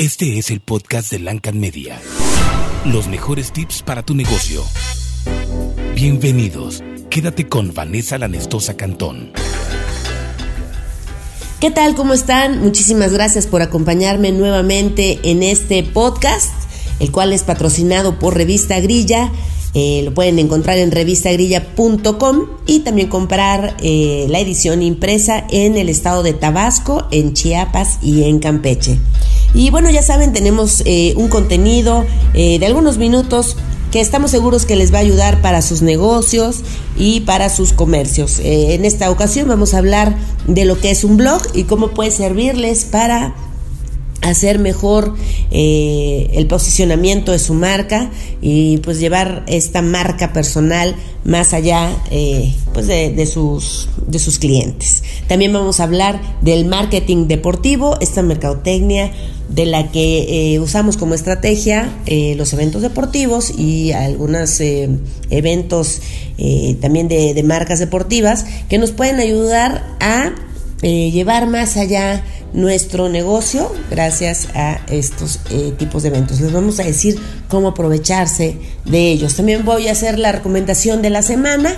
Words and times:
Este 0.00 0.38
es 0.38 0.50
el 0.50 0.60
podcast 0.60 1.10
de 1.10 1.18
Lancan 1.18 1.60
Media. 1.60 2.00
Los 2.86 3.06
mejores 3.06 3.52
tips 3.52 3.82
para 3.82 4.02
tu 4.02 4.14
negocio. 4.14 4.64
Bienvenidos. 5.94 6.82
Quédate 7.10 7.50
con 7.50 7.74
Vanessa 7.74 8.16
Lanestosa 8.16 8.78
Cantón. 8.78 9.30
¿Qué 11.60 11.70
tal? 11.70 11.94
¿Cómo 11.96 12.14
están? 12.14 12.62
Muchísimas 12.62 13.12
gracias 13.12 13.46
por 13.46 13.60
acompañarme 13.60 14.32
nuevamente 14.32 15.20
en 15.22 15.42
este 15.42 15.82
podcast, 15.82 16.54
el 16.98 17.12
cual 17.12 17.34
es 17.34 17.42
patrocinado 17.42 18.18
por 18.18 18.34
Revista 18.34 18.80
Grilla. 18.80 19.30
Eh, 19.72 20.02
lo 20.04 20.12
pueden 20.12 20.40
encontrar 20.40 20.78
en 20.78 20.90
revistagrilla.com 20.90 22.46
y 22.66 22.80
también 22.80 23.08
comprar 23.08 23.76
eh, 23.80 24.26
la 24.28 24.40
edición 24.40 24.82
impresa 24.82 25.44
en 25.48 25.76
el 25.76 25.88
estado 25.88 26.24
de 26.24 26.32
Tabasco, 26.32 27.06
en 27.12 27.34
Chiapas 27.34 27.98
y 28.02 28.24
en 28.24 28.40
Campeche. 28.40 28.98
Y 29.54 29.70
bueno, 29.70 29.88
ya 29.90 30.02
saben, 30.02 30.32
tenemos 30.32 30.82
eh, 30.86 31.14
un 31.16 31.28
contenido 31.28 32.04
de 32.34 32.64
algunos 32.64 32.98
minutos 32.98 33.56
que 33.90 34.00
estamos 34.00 34.30
seguros 34.30 34.64
que 34.64 34.76
les 34.76 34.94
va 34.94 34.98
a 34.98 35.00
ayudar 35.00 35.42
para 35.42 35.62
sus 35.62 35.82
negocios 35.82 36.60
y 36.96 37.20
para 37.20 37.48
sus 37.48 37.72
comercios. 37.72 38.40
en 38.42 38.84
esta 38.84 39.10
ocasión 39.10 39.48
vamos 39.48 39.74
a 39.74 39.78
hablar 39.78 40.16
de 40.46 40.64
lo 40.64 40.78
que 40.78 40.92
es 40.92 41.02
un 41.02 41.16
blog 41.16 41.42
y 41.54 41.64
cómo 41.64 41.88
puede 41.88 42.12
servirles 42.12 42.84
para 42.84 43.34
hacer 44.22 44.58
mejor 44.58 45.14
eh, 45.50 46.30
el 46.34 46.46
posicionamiento 46.46 47.32
de 47.32 47.38
su 47.38 47.54
marca 47.54 48.10
y 48.42 48.78
pues 48.78 49.00
llevar 49.00 49.44
esta 49.46 49.82
marca 49.82 50.32
personal 50.32 50.94
más 51.24 51.52
allá 51.52 51.90
eh, 52.10 52.54
pues 52.72 52.86
de, 52.86 53.26
sus, 53.26 53.88
de 54.06 54.18
sus 54.18 54.38
clientes. 54.38 55.02
También 55.26 55.52
vamos 55.52 55.80
a 55.80 55.84
hablar 55.84 56.20
del 56.40 56.64
marketing 56.64 57.28
deportivo, 57.28 57.98
esta 58.00 58.22
mercadotecnia 58.22 59.12
de 59.48 59.66
la 59.66 59.90
que 59.90 60.54
eh, 60.54 60.60
usamos 60.60 60.96
como 60.96 61.14
estrategia 61.14 61.92
los 62.36 62.52
eventos 62.52 62.82
deportivos 62.82 63.52
y 63.58 63.92
algunos 63.92 64.60
eventos 65.30 66.00
también 66.80 67.08
de, 67.08 67.34
de 67.34 67.42
marcas 67.42 67.80
deportivas 67.80 68.46
que 68.68 68.78
nos 68.78 68.92
pueden 68.92 69.18
ayudar 69.18 69.84
a 69.98 70.32
llevar 70.82 71.48
más 71.48 71.76
allá 71.76 72.24
nuestro 72.52 73.08
negocio 73.08 73.72
gracias 73.90 74.48
a 74.54 74.80
estos 74.88 75.40
eh, 75.50 75.72
tipos 75.78 76.02
de 76.02 76.08
eventos. 76.08 76.40
Les 76.40 76.52
vamos 76.52 76.80
a 76.80 76.84
decir 76.84 77.18
cómo 77.48 77.68
aprovecharse 77.68 78.56
de 78.84 79.10
ellos. 79.10 79.36
También 79.36 79.64
voy 79.64 79.88
a 79.88 79.92
hacer 79.92 80.18
la 80.18 80.32
recomendación 80.32 81.02
de 81.02 81.10
la 81.10 81.22
semana. 81.22 81.74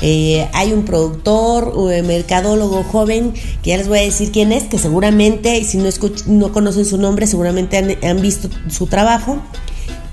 Eh, 0.00 0.48
hay 0.52 0.72
un 0.72 0.84
productor, 0.84 1.76
un 1.76 2.06
mercadólogo 2.06 2.82
joven, 2.82 3.32
que 3.62 3.70
ya 3.70 3.76
les 3.76 3.88
voy 3.88 4.00
a 4.00 4.02
decir 4.02 4.32
quién 4.32 4.50
es, 4.50 4.64
que 4.64 4.78
seguramente, 4.78 5.62
si 5.64 5.78
no, 5.78 5.88
no 6.26 6.52
conocen 6.52 6.84
su 6.84 6.98
nombre, 6.98 7.26
seguramente 7.26 7.98
han, 8.02 8.20
visto 8.20 8.48
su 8.68 8.88
trabajo 8.88 9.40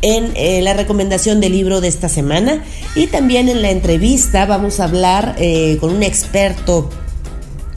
en 0.01 0.31
eh, 0.35 0.61
la 0.61 0.73
recomendación 0.73 1.39
del 1.39 1.53
libro 1.53 1.81
de 1.81 1.87
esta 1.87 2.07
semana. 2.07 2.63
Y 2.95 3.07
también 3.07 3.49
en 3.49 3.61
la 3.63 3.71
entrevista 3.71 4.45
vamos 4.45 4.79
a 4.79 4.85
hablar 4.85 5.35
con 5.79 5.91
un 5.91 6.03
experto 6.03 6.89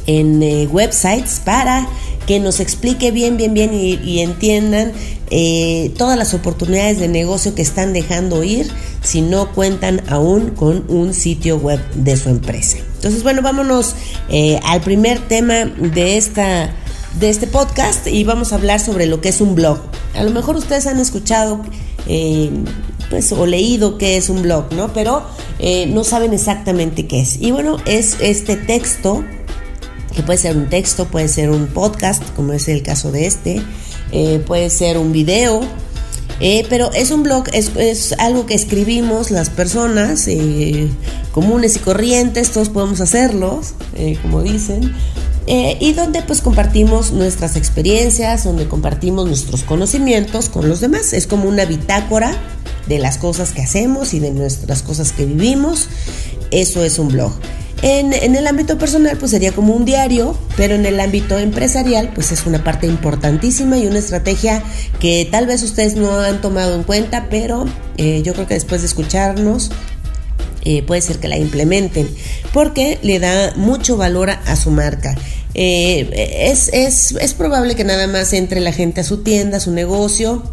en 0.07 0.69
websites 0.71 1.41
para 1.45 1.89
que 2.27 2.41
nos 2.41 2.61
explique 2.61 3.11
bien, 3.11 3.37
bien, 3.37 3.55
bien 3.55 3.75
y, 3.75 4.21
entiendan 4.21 4.93
eh, 5.31 5.93
todas 5.97 6.19
las 6.19 6.35
oportunidades 6.35 6.99
de 6.99 7.09
negocio 7.09 7.55
que 7.55 7.63
están 7.63 7.93
dejando 7.93 8.45
ir 8.45 8.71
si 9.03 9.21
no 9.21 9.53
cuentan 9.53 10.03
aún 10.09 10.51
con 10.51 10.85
un 10.89 11.15
sitio 11.15 11.57
web 11.57 11.81
de 11.95 12.17
su 12.17 12.29
empresa. 12.29 12.79
Entonces, 12.97 13.23
bueno, 13.23 13.43
vámonos 13.43 13.97
eh, 14.29 14.61
al 14.65 14.81
primer 14.81 15.19
tema 15.21 15.65
de 15.65 16.17
esta 16.17 16.75
de 17.19 17.29
este 17.29 17.47
podcast 17.47 18.07
y 18.07 18.25
vamos 18.25 18.53
a 18.53 18.57
hablar 18.57 18.81
sobre 18.81 19.05
lo 19.05 19.21
que 19.21 19.29
es 19.29 19.43
un 19.43 19.55
blog. 19.55 19.79
A 20.15 20.23
lo 20.23 20.31
mejor 20.31 20.57
ustedes 20.57 20.87
han 20.87 20.99
escuchado 20.99 21.61
eh, 22.07 22.51
pues, 23.11 23.33
o 23.33 23.45
leído 23.45 23.99
qué 23.99 24.17
es 24.17 24.31
un 24.31 24.41
blog, 24.41 24.73
¿no? 24.73 24.95
Pero 24.95 25.23
no 25.89 26.05
saben 26.05 26.33
exactamente 26.33 27.07
qué 27.07 27.21
es. 27.21 27.41
Y 27.41 27.51
bueno, 27.51 27.77
es 27.85 28.17
este 28.21 28.57
texto 28.57 29.23
que 30.15 30.23
puede 30.23 30.39
ser 30.39 30.57
un 30.57 30.69
texto, 30.69 31.07
puede 31.07 31.29
ser 31.29 31.51
un 31.51 31.67
podcast, 31.67 32.23
como 32.35 32.53
es 32.53 32.69
el 32.69 32.83
caso 32.83 33.11
de 33.11 33.27
este, 33.27 33.63
eh, 34.13 34.43
puede 34.47 34.71
ser 34.71 34.99
un 34.99 35.13
video, 35.13 35.61
eh, 36.41 36.67
pero 36.69 36.93
es 36.93 37.11
un 37.11 37.23
blog, 37.23 37.45
es, 37.53 38.15
algo 38.19 38.47
que 38.47 38.55
escribimos 38.55 39.31
las 39.31 39.51
personas 39.51 40.27
eh, 40.29 40.89
comunes 41.33 41.77
y 41.77 41.79
corrientes, 41.79 42.51
todos 42.51 42.69
podemos 42.69 43.01
hacerlos, 43.01 43.75
como 44.23 44.43
dicen, 44.43 44.95
y 45.47 45.93
donde 45.93 46.23
pues 46.23 46.41
compartimos 46.41 47.13
nuestras 47.13 47.57
experiencias, 47.57 48.45
donde 48.45 48.69
compartimos 48.69 49.27
nuestros 49.27 49.63
conocimientos 49.65 50.49
con 50.49 50.69
los 50.69 50.81
demás. 50.81 51.13
Es 51.13 51.27
como 51.27 51.49
una 51.49 51.65
bitácora 51.65 52.37
de 52.87 52.99
las 52.99 53.19
cosas 53.19 53.53
que 53.53 53.63
hacemos 53.63 54.15
y 54.15 54.21
de 54.21 54.31
nuestras 54.31 54.83
cosas 54.83 55.13
que 55.13 55.27
vivimos. 55.27 55.89
Eso 56.51 56.85
es 56.85 56.99
un 56.99 57.09
blog. 57.09 57.33
En, 57.83 58.13
el 58.13 58.47
ámbito 58.47 58.79
personal, 58.79 59.17
pues 59.19 59.33
sería 59.33 59.51
como 59.51 59.75
un 59.75 59.85
diario, 59.85 60.39
pero 60.57 60.77
en 60.77 60.87
el 60.87 61.01
ámbito 61.01 61.37
empresarial, 61.37 62.11
pues 62.15 62.31
es 62.31 62.47
una 62.47 62.63
parte 62.63 62.87
importantísima 62.87 63.77
y 63.77 63.89
una 63.89 63.99
estrategia 63.99 64.63
que 65.01 65.27
tal 65.29 65.47
vez 65.47 65.65
ustedes 65.65 65.97
no 65.97 66.17
han 66.21 66.41
tomado 66.41 66.77
en 66.77 66.85
cuenta, 66.85 67.27
pero 67.29 67.65
eh, 67.97 68.23
yo 68.23 68.35
creo 68.35 68.47
que 68.47 68.55
después 68.55 68.83
de 68.83 68.87
escucharnos, 68.87 69.73
eh, 70.65 70.85
puede 70.85 71.01
ser 71.01 71.19
que 71.19 71.27
la 71.27 71.37
implementen, 71.37 72.09
porque 72.53 73.01
le 73.03 73.19
da 73.19 73.53
mucho 73.57 73.97
valor 73.97 74.31
a, 74.31 74.55
su 74.55 74.71
marca. 74.71 75.17
Eh, 75.55 76.49
es, 76.53 76.71
es, 76.73 77.11
es 77.21 77.35
probable 77.35 77.75
que 77.75 77.83
nada 77.83 78.07
más 78.07 78.33
entre 78.33 78.61
la 78.61 78.73
gente 78.73 79.01
a 79.01 79.05
su 79.05 79.25
tienda, 79.25 79.57
a 79.57 79.61
su 79.61 79.73
negocio, 79.73 80.45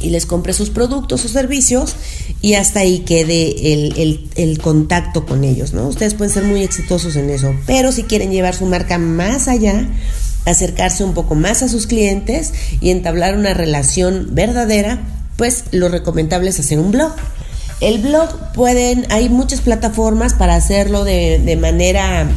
y 0.00 0.10
les 0.10 0.26
compre 0.26 0.52
sus 0.52 0.70
productos 0.70 1.24
o 1.24 1.28
servicios 1.28 1.96
y 2.40 2.54
hasta 2.54 2.80
ahí 2.80 3.00
quede 3.00 3.72
el, 3.72 4.58
contacto 4.62 5.26
con 5.26 5.44
ellos, 5.44 5.72
¿no? 5.72 5.88
Ustedes 5.88 6.14
pueden 6.14 6.32
ser 6.32 6.44
muy 6.44 6.62
exitosos 6.62 7.16
en 7.16 7.30
eso, 7.30 7.54
pero 7.66 7.92
si 7.92 8.04
quieren 8.04 8.30
llevar 8.30 8.54
su 8.54 8.66
marca 8.66 8.98
más 8.98 9.48
allá, 9.48 9.88
acercarse 10.44 11.04
un 11.04 11.14
poco 11.14 11.34
más 11.34 11.62
a 11.62 11.68
sus 11.68 11.86
clientes 11.86 12.52
y 12.80 12.90
entablar 12.90 13.36
una 13.36 13.54
relación 13.54 14.28
verdadera, 14.32 15.00
pues 15.36 15.64
lo 15.70 15.88
recomendable 15.88 16.50
es 16.50 16.60
hacer 16.60 16.78
un 16.78 16.90
blog. 16.90 17.12
El 17.80 18.00
blog 18.00 18.52
pueden, 18.52 19.06
hay 19.10 19.28
muchas 19.28 19.60
plataformas 19.60 20.34
para 20.34 20.54
hacerlo 20.54 21.04
de, 21.04 21.40
de 21.44 21.56
manera 21.56 22.28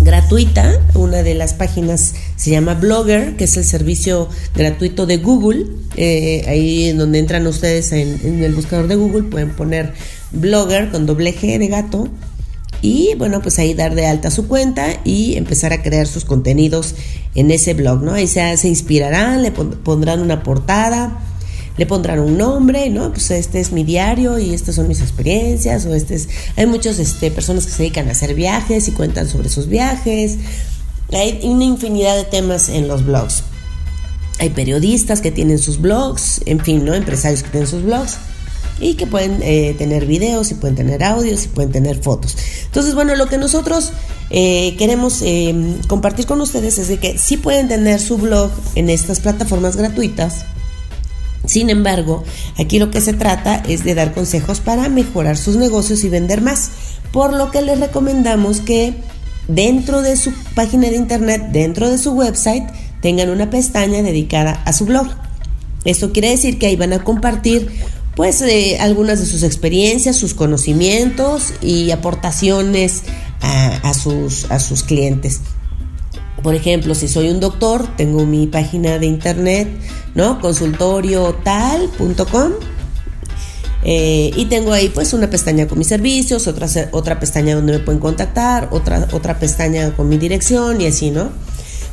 gratuita. 0.00 0.80
Una 0.94 1.22
de 1.22 1.34
las 1.34 1.54
páginas 1.54 2.14
se 2.36 2.50
llama 2.50 2.74
Blogger, 2.74 3.36
que 3.36 3.44
es 3.44 3.56
el 3.56 3.64
servicio 3.64 4.28
gratuito 4.54 5.06
de 5.06 5.18
Google. 5.18 5.66
Eh, 5.96 6.44
ahí 6.48 6.88
en 6.88 6.98
donde 6.98 7.18
entran 7.18 7.46
ustedes 7.46 7.92
en, 7.92 8.42
el 8.42 8.54
buscador 8.54 8.88
de 8.88 8.96
Google 8.96 9.24
pueden 9.24 9.50
poner 9.50 9.94
Blogger 10.32 10.90
con 10.90 11.06
doble 11.06 11.34
G 11.34 11.58
de 11.58 11.68
gato. 11.68 12.08
Y 12.82 13.14
bueno, 13.16 13.40
pues 13.40 13.58
ahí 13.58 13.72
dar 13.72 13.94
de 13.94 14.06
alta 14.06 14.30
su 14.30 14.46
cuenta 14.46 14.86
y 15.04 15.36
empezar 15.36 15.72
a 15.72 15.82
crear 15.82 16.06
sus 16.06 16.26
contenidos 16.26 16.94
en 17.34 17.50
ese 17.50 17.72
blog, 17.72 18.02
¿no? 18.02 18.12
Ahí 18.12 18.26
se, 18.26 18.56
se 18.58 18.68
inspirarán, 18.68 19.42
le 19.42 19.52
pondrán 19.52 20.20
una 20.20 20.42
portada, 20.42 21.18
le 21.76 21.86
pondrán 21.86 22.20
un 22.20 22.38
nombre, 22.38 22.88
¿no? 22.90 23.10
Pues 23.10 23.30
este 23.30 23.60
es 23.60 23.72
mi 23.72 23.84
diario 23.84 24.38
y 24.38 24.54
estas 24.54 24.76
son 24.76 24.88
mis 24.88 25.00
experiencias, 25.00 25.86
o 25.86 25.94
este 25.94 26.14
es, 26.14 26.28
hay 26.56 26.66
muchas 26.66 26.98
este, 26.98 27.30
personas 27.30 27.66
que 27.66 27.72
se 27.72 27.82
dedican 27.82 28.08
a 28.08 28.12
hacer 28.12 28.34
viajes 28.34 28.86
y 28.88 28.92
cuentan 28.92 29.28
sobre 29.28 29.48
sus 29.48 29.66
viajes. 29.68 30.36
Hay 31.12 31.40
una 31.42 31.64
infinidad 31.64 32.16
de 32.16 32.24
temas 32.24 32.68
en 32.68 32.88
los 32.88 33.04
blogs. 33.04 33.42
Hay 34.38 34.50
periodistas 34.50 35.20
que 35.20 35.30
tienen 35.30 35.58
sus 35.58 35.80
blogs, 35.80 36.40
en 36.46 36.60
fin, 36.60 36.84
¿no? 36.84 36.94
Empresarios 36.94 37.42
que 37.42 37.50
tienen 37.50 37.68
sus 37.68 37.82
blogs 37.82 38.18
y 38.80 38.94
que 38.94 39.06
pueden 39.06 39.40
eh, 39.42 39.74
tener 39.78 40.06
videos 40.06 40.50
y 40.50 40.54
pueden 40.54 40.74
tener 40.74 41.02
audios 41.04 41.44
y 41.44 41.48
pueden 41.48 41.72
tener 41.72 42.02
fotos. 42.02 42.36
Entonces, 42.66 42.94
bueno, 42.94 43.14
lo 43.14 43.26
que 43.26 43.38
nosotros 43.38 43.92
eh, 44.30 44.74
queremos 44.76 45.22
eh, 45.22 45.54
compartir 45.86 46.26
con 46.26 46.40
ustedes 46.40 46.78
es 46.78 46.88
de 46.88 46.98
que 46.98 47.18
sí 47.18 47.36
pueden 47.36 47.68
tener 47.68 48.00
su 48.00 48.18
blog 48.18 48.50
en 48.74 48.90
estas 48.90 49.20
plataformas 49.20 49.76
gratuitas 49.76 50.44
sin 51.46 51.70
embargo, 51.70 52.24
aquí 52.58 52.78
lo 52.78 52.90
que 52.90 53.00
se 53.00 53.12
trata 53.12 53.62
es 53.68 53.84
de 53.84 53.94
dar 53.94 54.14
consejos 54.14 54.60
para 54.60 54.88
mejorar 54.88 55.36
sus 55.36 55.56
negocios 55.56 56.04
y 56.04 56.08
vender 56.08 56.40
más, 56.40 56.70
por 57.12 57.32
lo 57.32 57.50
que 57.50 57.62
les 57.62 57.78
recomendamos 57.78 58.60
que 58.60 58.94
dentro 59.48 60.02
de 60.02 60.16
su 60.16 60.32
página 60.54 60.88
de 60.88 60.96
internet, 60.96 61.42
dentro 61.52 61.90
de 61.90 61.98
su 61.98 62.12
website, 62.12 62.64
tengan 63.00 63.28
una 63.28 63.50
pestaña 63.50 64.02
dedicada 64.02 64.62
a 64.64 64.72
su 64.72 64.86
blog. 64.86 65.08
Esto 65.84 66.12
quiere 66.12 66.30
decir 66.30 66.58
que 66.58 66.66
ahí 66.66 66.76
van 66.76 66.94
a 66.94 67.04
compartir 67.04 67.68
pues 68.16 68.40
eh, 68.42 68.78
algunas 68.80 69.20
de 69.20 69.26
sus 69.26 69.42
experiencias, 69.42 70.16
sus 70.16 70.34
conocimientos 70.34 71.52
y 71.60 71.90
aportaciones 71.90 73.02
a, 73.42 73.92
sus, 73.92 74.50
a 74.50 74.58
sus 74.58 74.82
clientes. 74.82 75.40
Por 76.44 76.54
ejemplo, 76.54 76.94
si 76.94 77.08
soy 77.08 77.30
un 77.30 77.40
doctor, 77.40 77.88
tengo 77.96 78.24
mi 78.26 78.46
página 78.46 78.98
de 78.98 79.06
internet, 79.06 79.66
¿no? 80.14 80.42
Consultoriotal.com. 80.42 82.52
Eh, 83.82 84.30
y 84.36 84.44
tengo 84.44 84.74
ahí 84.74 84.90
pues 84.90 85.14
una 85.14 85.30
pestaña 85.30 85.66
con 85.66 85.78
mis 85.78 85.88
servicios, 85.88 86.46
otra, 86.46 86.68
otra 86.92 87.18
pestaña 87.18 87.54
donde 87.54 87.72
me 87.72 87.78
pueden 87.78 87.98
contactar, 87.98 88.68
otra, 88.72 89.08
otra 89.12 89.38
pestaña 89.38 89.96
con 89.96 90.10
mi 90.10 90.18
dirección 90.18 90.82
y 90.82 90.86
así, 90.86 91.10
¿no? 91.10 91.30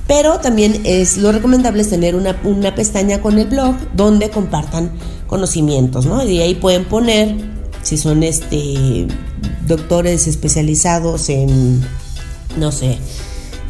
Pero 0.06 0.40
también 0.40 0.82
es 0.84 1.18
lo 1.18 1.32
recomendable 1.32 1.82
es 1.82 1.90
tener 1.90 2.16
una, 2.16 2.38
una 2.44 2.76
pestaña 2.76 3.22
con 3.22 3.40
el 3.40 3.48
blog 3.48 3.76
donde 3.96 4.30
compartan 4.30 4.92
conocimientos, 5.28 6.06
¿no? 6.06 6.28
Y 6.28 6.42
ahí 6.42 6.56
pueden 6.56 6.84
poner 6.84 7.38
si 7.84 7.98
son 7.98 8.24
este 8.24 9.08
doctores 9.66 10.28
especializados 10.28 11.30
en 11.30 11.82
no 12.58 12.74
sé, 12.74 12.98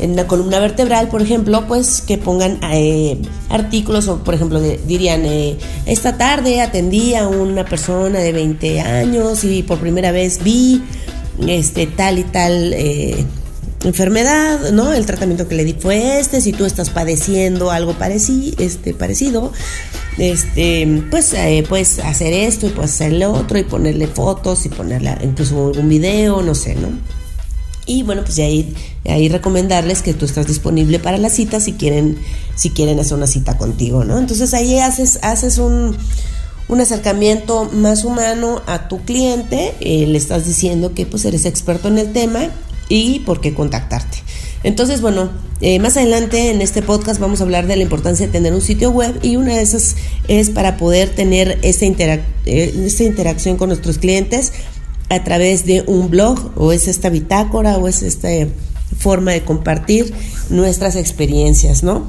en 0.01 0.15
la 0.15 0.27
columna 0.27 0.59
vertebral, 0.59 1.07
por 1.09 1.21
ejemplo, 1.21 1.65
pues 1.67 2.01
que 2.01 2.17
pongan 2.17 2.59
eh, 2.71 3.17
artículos 3.49 4.07
o, 4.07 4.17
por 4.23 4.33
ejemplo, 4.33 4.59
dirían, 4.59 5.25
eh, 5.25 5.57
esta 5.85 6.17
tarde 6.17 6.59
atendí 6.59 7.13
a 7.13 7.27
una 7.27 7.65
persona 7.65 8.19
de 8.19 8.31
20 8.31 8.81
años 8.81 9.43
y 9.43 9.63
por 9.63 9.77
primera 9.77 10.11
vez 10.11 10.43
vi 10.43 10.81
este 11.47 11.85
tal 11.85 12.19
y 12.19 12.23
tal 12.23 12.73
eh, 12.73 13.25
enfermedad, 13.83 14.71
¿no? 14.71 14.91
El 14.91 15.05
tratamiento 15.05 15.47
que 15.47 15.55
le 15.55 15.63
di 15.63 15.73
fue 15.73 16.19
este, 16.19 16.41
si 16.41 16.51
tú 16.51 16.65
estás 16.65 16.89
padeciendo 16.89 17.69
algo 17.69 17.93
parecido, 17.93 18.55
este, 18.57 18.93
parecido 18.93 19.51
este, 20.17 21.03
pues 21.09 21.33
puedes 21.69 21.99
hacer 21.99 22.33
esto 22.33 22.67
y 22.67 22.69
puedes 22.69 22.91
hacer 22.91 23.13
lo 23.13 23.31
otro 23.31 23.57
y 23.57 23.63
ponerle 23.63 24.07
fotos 24.07 24.65
y 24.65 24.69
ponerle 24.69 25.15
incluso 25.23 25.67
algún 25.67 25.87
video, 25.87 26.41
no 26.41 26.53
sé, 26.53 26.75
¿no? 26.75 26.89
Y 27.85 28.03
bueno, 28.03 28.23
pues 28.23 28.35
de 28.35 28.43
ahí, 28.43 28.75
ahí 29.07 29.29
recomendarles 29.29 30.01
que 30.01 30.13
tú 30.13 30.25
estás 30.25 30.47
disponible 30.47 30.99
para 30.99 31.17
la 31.17 31.29
cita 31.29 31.59
si 31.59 31.73
quieren, 31.73 32.17
si 32.55 32.69
quieren 32.69 32.99
hacer 32.99 33.17
una 33.17 33.27
cita 33.27 33.57
contigo, 33.57 34.03
¿no? 34.03 34.17
Entonces 34.17 34.53
ahí 34.53 34.77
haces, 34.79 35.19
haces 35.23 35.57
un, 35.57 35.97
un 36.67 36.81
acercamiento 36.81 37.69
más 37.73 38.05
humano 38.05 38.61
a 38.65 38.87
tu 38.87 39.03
cliente, 39.03 39.73
eh, 39.79 40.05
le 40.07 40.17
estás 40.17 40.45
diciendo 40.45 40.93
que 40.93 41.05
pues 41.05 41.25
eres 41.25 41.45
experto 41.45 41.87
en 41.87 41.97
el 41.97 42.13
tema 42.13 42.49
y 42.87 43.19
por 43.19 43.41
qué 43.41 43.53
contactarte. 43.53 44.19
Entonces, 44.63 45.01
bueno, 45.01 45.31
eh, 45.59 45.79
más 45.79 45.97
adelante 45.97 46.51
en 46.51 46.61
este 46.61 46.81
podcast 46.81 47.19
vamos 47.19 47.39
a 47.41 47.43
hablar 47.43 47.67
de 47.67 47.75
la 47.75 47.83
importancia 47.83 48.25
de 48.27 48.31
tener 48.31 48.53
un 48.53 48.61
sitio 48.61 48.91
web 48.91 49.19
y 49.21 49.35
una 49.35 49.55
de 49.55 49.61
esas 49.61 49.95
es 50.27 50.49
para 50.49 50.77
poder 50.77 51.09
tener 51.09 51.59
esta, 51.61 51.85
eh, 51.85 52.21
esta 52.45 53.03
interacción 53.03 53.57
con 53.57 53.69
nuestros 53.69 53.97
clientes 53.97 54.53
a 55.11 55.23
través 55.25 55.65
de 55.65 55.83
un 55.87 56.09
blog 56.09 56.51
o 56.55 56.71
es 56.71 56.87
esta 56.87 57.09
bitácora 57.09 57.77
o 57.77 57.89
es 57.89 58.01
esta 58.01 58.29
forma 58.97 59.31
de 59.31 59.43
compartir 59.43 60.13
nuestras 60.49 60.95
experiencias, 60.95 61.83
¿no? 61.83 62.07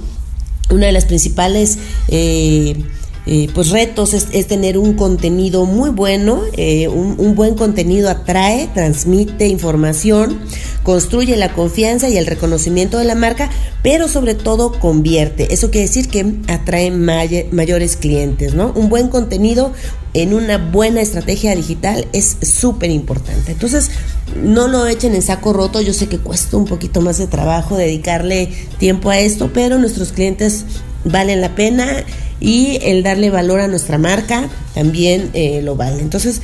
Una 0.71 0.87
de 0.87 0.93
las 0.93 1.05
principales 1.05 1.79
eh, 2.09 2.77
eh, 3.25 3.49
pues 3.55 3.71
retos 3.71 4.15
es, 4.15 4.47
tener 4.49 4.77
un 4.77 4.95
contenido 4.95 5.65
muy 5.65 5.91
bueno, 5.91 6.43
eh, 6.57 6.89
un, 6.89 7.35
buen 7.37 7.55
contenido 7.55 8.11
atrae, 8.11 8.69
transmite 8.75 9.47
información, 9.47 10.41
construye 10.83 11.37
la 11.37 11.53
confianza 11.53 12.09
y 12.09 12.17
el 12.17 12.27
reconocimiento 12.27 12.99
de 12.99 13.05
la 13.05 13.15
marca, 13.15 13.49
pero 13.83 14.09
sobre 14.09 14.35
todo 14.35 14.73
convierte. 14.73 15.55
Eso 15.55 15.71
quiere 15.71 15.87
decir 15.87 16.09
que 16.09 16.35
atrae 16.49 16.91
mayores 16.91 17.97
clientes, 17.97 18.55
¿no? 18.55 18.73
Un 18.75 18.89
buen 18.89 19.09
contenido 19.09 19.73
en 20.15 20.35
una 20.35 20.59
buena 20.59 21.01
estrategia 21.01 21.55
digital 21.55 22.07
es 22.13 22.37
súper 22.43 22.91
importante. 22.91 23.53
Entonces, 23.53 23.93
no 24.43 24.67
lo 24.67 24.87
echen 24.89 25.15
en 25.15 25.23
saco 25.23 25.53
roto. 25.53 25.81
Yo 25.81 25.93
sé 25.93 26.09
que 26.09 26.19
cuesta 26.19 26.57
un 26.57 26.65
poquito 26.65 27.01
más 27.01 27.19
de 27.19 27.29
trabajo 27.29 27.77
dedicarle 27.77 28.53
tiempo 28.79 29.11
a 29.11 29.21
esto, 29.21 29.51
pero 29.55 29.79
nuestros 29.79 30.13
clientes 30.13 30.65
valen 31.05 31.41
la 31.41 31.55
pena 31.55 32.05
y 32.43 32.79
el 32.83 33.03
darle 33.03 33.31
valor 33.31 33.61
a 33.61 33.69
nuestra 33.69 33.97
marca 33.99 34.51
también 34.75 35.31
eh, 35.33 35.63
lo 35.63 35.77
vale. 35.77 36.03
Entonces, 36.03 36.43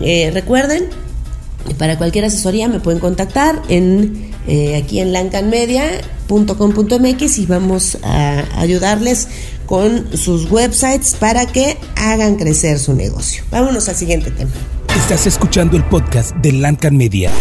eh, 0.00 0.30
recuerden, 0.32 0.84
para 1.78 1.98
cualquier 1.98 2.24
asesoría 2.24 2.68
me 2.68 2.80
pueden 2.80 2.98
contactar 3.00 3.60
en 3.68 4.30
eh, 4.46 4.76
aquí 4.76 5.00
en 5.00 5.12
lancanmedia.com.mx 5.12 7.38
y 7.38 7.46
vamos 7.46 7.98
a 8.02 8.44
ayudarles 8.56 9.26
con 9.66 10.16
sus 10.16 10.48
websites 10.50 11.14
para 11.18 11.44
que 11.46 11.76
hagan 11.96 12.36
crecer 12.36 12.78
su 12.78 12.94
negocio. 12.94 13.42
Vámonos 13.50 13.88
al 13.88 13.96
siguiente 13.96 14.30
tema. 14.30 14.52
Estás 14.96 15.26
escuchando 15.26 15.76
el 15.76 15.82
podcast 15.84 16.36
de 16.36 16.52
Lancan 16.52 16.96
Media. 16.96 17.32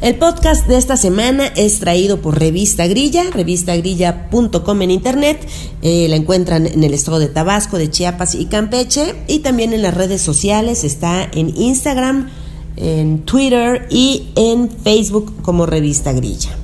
El 0.00 0.14
podcast 0.14 0.68
de 0.68 0.76
esta 0.76 0.96
semana 0.96 1.48
es 1.56 1.80
traído 1.80 2.22
por 2.22 2.38
Revista 2.38 2.86
Grilla, 2.86 3.24
revistagrilla.com 3.32 4.82
en 4.82 4.92
internet. 4.92 5.44
Eh, 5.82 6.06
la 6.08 6.14
encuentran 6.14 6.68
en 6.68 6.84
el 6.84 6.94
estado 6.94 7.18
de 7.18 7.26
Tabasco, 7.26 7.78
de 7.78 7.90
Chiapas 7.90 8.36
y 8.36 8.46
Campeche. 8.46 9.16
Y 9.26 9.40
también 9.40 9.72
en 9.72 9.82
las 9.82 9.94
redes 9.94 10.22
sociales, 10.22 10.84
está 10.84 11.28
en 11.32 11.52
Instagram, 11.56 12.30
en 12.76 13.24
Twitter 13.24 13.88
y 13.90 14.28
en 14.36 14.70
Facebook 14.70 15.42
como 15.42 15.66
Revista 15.66 16.12
Grilla. 16.12 16.56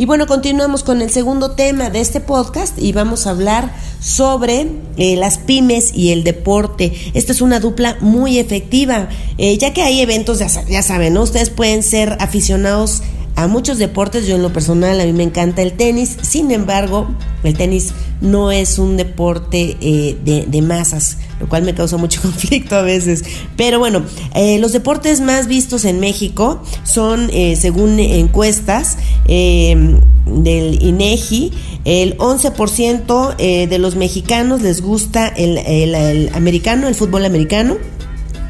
Y 0.00 0.06
bueno, 0.06 0.28
continuamos 0.28 0.84
con 0.84 1.02
el 1.02 1.10
segundo 1.10 1.50
tema 1.50 1.90
de 1.90 2.00
este 2.00 2.20
podcast 2.20 2.78
y 2.78 2.92
vamos 2.92 3.26
a 3.26 3.30
hablar 3.30 3.74
sobre 4.00 4.68
eh, 4.96 5.16
las 5.16 5.38
pymes 5.38 5.92
y 5.92 6.12
el 6.12 6.22
deporte. 6.22 6.92
Esta 7.14 7.32
es 7.32 7.40
una 7.40 7.58
dupla 7.58 7.96
muy 8.00 8.38
efectiva, 8.38 9.08
eh, 9.38 9.58
ya 9.58 9.74
que 9.74 9.82
hay 9.82 10.00
eventos, 10.00 10.38
ya, 10.38 10.46
ya 10.66 10.82
saben, 10.82 11.14
¿no? 11.14 11.22
Ustedes 11.24 11.50
pueden 11.50 11.82
ser 11.82 12.16
aficionados 12.20 13.02
a 13.38 13.46
muchos 13.46 13.78
deportes. 13.78 14.26
Yo 14.26 14.36
en 14.36 14.42
lo 14.42 14.52
personal 14.52 15.00
a 15.00 15.04
mí 15.04 15.12
me 15.12 15.22
encanta 15.24 15.62
el 15.62 15.72
tenis. 15.72 16.16
Sin 16.22 16.52
embargo, 16.52 17.08
el 17.42 17.56
tenis 17.56 17.92
no 18.20 18.50
es 18.50 18.78
un 18.78 18.96
deporte 18.96 19.76
eh, 19.80 20.46
de, 20.48 20.62
masas, 20.62 21.18
lo 21.40 21.48
cual 21.48 21.62
me 21.62 21.74
causa 21.74 21.96
mucho 21.96 22.20
conflicto 22.22 22.76
a 22.76 22.82
veces. 22.82 23.24
Pero 23.56 23.78
bueno, 23.78 24.02
eh, 24.34 24.58
los 24.58 24.72
deportes 24.72 25.20
más 25.20 25.46
vistos 25.46 25.84
en 25.84 26.00
México 26.00 26.62
son, 26.84 27.30
eh, 27.32 27.56
según 27.56 27.98
encuestas 28.00 28.98
del 29.26 30.82
INEGI, 30.82 31.52
el 31.84 32.16
11% 32.18 33.36
de 33.36 33.78
los 33.78 33.96
mexicanos 33.96 34.62
les 34.62 34.80
gusta 34.80 35.28
el 35.28 36.28
americano, 36.34 36.88
el 36.88 36.94
fútbol 36.94 37.24
americano 37.24 37.76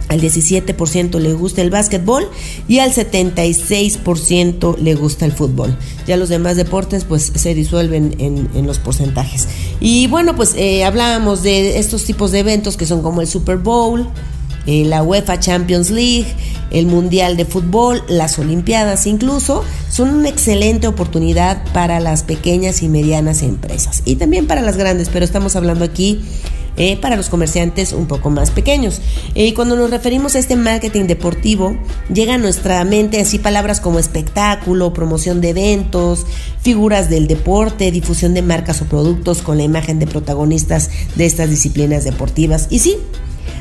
al 0.08 0.20
17% 0.20 1.19
le 1.19 1.35
gusta 1.35 1.62
el 1.62 1.70
básquetbol 1.70 2.29
y 2.67 2.79
al 2.79 2.93
76% 2.93 4.79
le 4.79 4.94
gusta 4.94 5.26
el 5.26 5.32
fútbol. 5.32 5.76
Ya 6.06 6.17
los 6.17 6.29
demás 6.29 6.56
deportes 6.56 7.05
pues 7.05 7.32
se 7.35 7.55
disuelven 7.55 8.17
en, 8.19 8.67
los 8.67 8.79
porcentajes. 8.79 9.49
Y 9.81 10.07
bueno, 10.09 10.35
pues 10.35 10.55
eh, 10.57 10.85
hablábamos 10.85 11.43
de 11.43 11.79
estos 11.79 12.05
tipos 12.05 12.33
de 12.33 12.41
eventos 12.41 12.77
que 12.77 12.87
son 12.87 13.03
como 13.03 13.21
el 13.21 13.29
Super 13.29 13.59
Bowl, 13.59 14.09
eh, 14.67 14.85
la 14.85 15.03
UEFA 15.03 15.39
Champions 15.39 15.91
League, 15.91 16.27
el 16.71 16.87
Mundial 16.87 17.37
de 17.37 17.45
Fútbol, 17.45 18.03
las 18.09 18.39
Olimpiadas 18.39 19.07
incluso, 19.07 19.65
son 19.89 20.11
una 20.11 20.29
excelente 20.29 20.87
oportunidad 20.87 21.63
para 21.73 22.01
las 22.01 22.23
pequeñas 22.23 22.83
y 22.83 22.89
medianas 22.89 23.43
empresas. 23.43 24.03
Y 24.05 24.17
también 24.17 24.47
para 24.47 24.61
las 24.61 24.77
grandes, 24.77 25.09
pero 25.11 25.25
estamos 25.25 25.57
hablando 25.57 25.85
aquí 25.85 26.21
eh, 26.77 26.97
para 26.97 27.17
los 27.17 27.29
comerciantes 27.29 27.93
un 27.93 28.07
poco 28.07 28.31
más 28.31 28.51
pequeños. 28.51 29.01
Eh, 29.35 29.47
y 29.47 29.53
cuando 29.53 29.77
nos 29.77 29.91
referimos 29.91 30.35
a 30.35 30.39
este 30.39 30.57
marketing 30.57 31.05
deportivo, 31.05 31.77
llega 32.13 32.35
a 32.35 32.39
nuestra 32.39 32.85
mente 32.85 33.21
así 33.21 33.39
palabras 33.39 33.81
como 33.81 33.99
espectáculo, 33.99 34.93
promoción 34.93 35.41
de 35.41 35.51
eventos, 35.51 36.27
figuras 36.61 37.11
del 37.11 37.27
deporte, 37.27 37.91
difusión 37.91 38.35
de 38.35 38.43
marcas 38.43 38.83
o 38.83 38.85
productos 38.85 39.43
con 39.43 39.57
la 39.57 39.65
imagen 39.65 39.99
de 39.99 40.07
protagonistas 40.07 40.91
de 41.17 41.27
estas 41.27 41.51
disciplinas 41.51 42.05
deportivas. 42.05 42.69
Y 42.71 42.79
sí, 42.79 42.97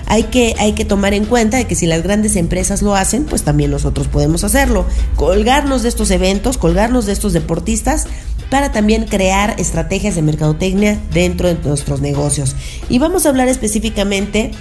hay 0.08 0.24
que, 0.24 0.56
hay 0.58 0.72
que 0.72 0.86
tomar 0.86 1.14
en 1.14 1.26
cuenta 1.26 1.64
que 1.66 1.76
si 1.76 1.86
las 1.86 2.02
grandes 2.02 2.36
empresas 2.38 2.82
lo 2.82 2.96
hacen, 2.96 3.26
pues 3.26 3.44
también 3.44 3.72
nosotros 3.72 4.08
podemos 4.08 4.44
hacerlo. 4.44 4.86
Colgarnos 5.16 5.84
de 5.84 5.90
estos 5.90 6.12
eventos, 6.12 6.58
colgarnos 6.58 7.06
de 7.06 7.14
estos 7.14 7.34
deportistas 7.34 8.08
para 8.50 8.72
también 8.72 9.06
crear 9.06 9.56
estrategias 9.60 10.16
de 10.16 10.22
mercadotecnia 10.22 11.00
dentro 11.14 11.48
de 11.48 11.56
nuestros 11.56 12.02
negocios. 12.02 12.56
Y 12.90 13.00
vamos 13.00 13.26
a 13.26 13.30
hablar 13.30 13.48
específicamente 13.48 14.52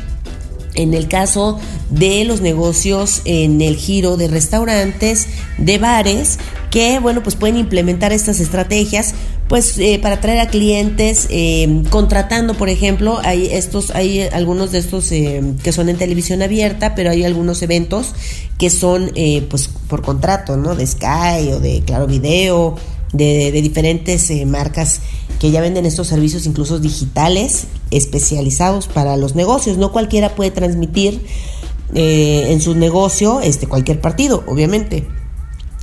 en 0.76 0.95
el 0.95 1.09
caso 1.09 1.59
de 1.90 2.25
los 2.25 2.40
negocios 2.40 3.23
en 3.25 3.61
el 3.62 3.76
giro 3.76 4.16
de 4.16 4.28
restaurantes, 4.28 5.26
de 5.59 5.78
bares, 5.78 6.38
que 6.71 6.99
bueno, 6.99 7.23
pues 7.23 7.35
pueden 7.35 7.57
implementar 7.57 8.12
estas 8.12 8.40
estrategias 8.40 9.14
pues 9.49 9.78
eh, 9.78 9.99
para 10.02 10.16
atraer 10.16 10.40
a 10.40 10.49
clientes 10.49 11.28
eh, 11.31 11.83
contratando 11.90 12.55
por 12.55 12.69
ejemplo 12.69 13.21
hay 13.23 13.47
estos 13.47 13.93
hay 13.93 14.23
algunos 14.23 14.73
de 14.73 14.78
estos 14.78 15.12
eh, 15.12 15.40
que 15.62 15.71
son 15.71 15.88
en 15.88 15.97
televisión 15.97 16.43
abierta 16.43 16.97
pero 16.97 17.11
hay 17.11 17.25
algunos 17.25 17.62
eventos 17.62 18.12
que 18.59 18.71
son 18.71 19.12
pues 19.49 19.69
por 19.88 20.02
contrato 20.02 20.57
no 20.57 20.75
de 20.75 20.85
Sky 20.85 21.52
o 21.52 21.61
de 21.61 21.85
Claro 21.87 22.09
Video 22.09 22.76
de, 23.12 23.52
diferentes 23.52 24.30
eh, 24.30 24.44
marcas 24.46 25.00
que 25.38 25.50
ya 25.50 25.60
venden 25.60 25.86
estos 25.86 26.08
servicios 26.08 26.46
incluso 26.46 26.78
digitales 26.78 27.66
especializados 27.90 28.88
para 28.88 29.16
los 29.16 29.34
negocios. 29.34 29.78
No 29.78 29.92
cualquiera 29.92 30.34
puede 30.34 30.50
transmitir 30.50 31.20
eh, 31.94 32.46
en 32.48 32.60
su 32.60 32.75
negocio 32.75 33.40
este, 33.40 33.66
cualquier 33.66 34.00
partido, 34.00 34.44
obviamente. 34.46 35.06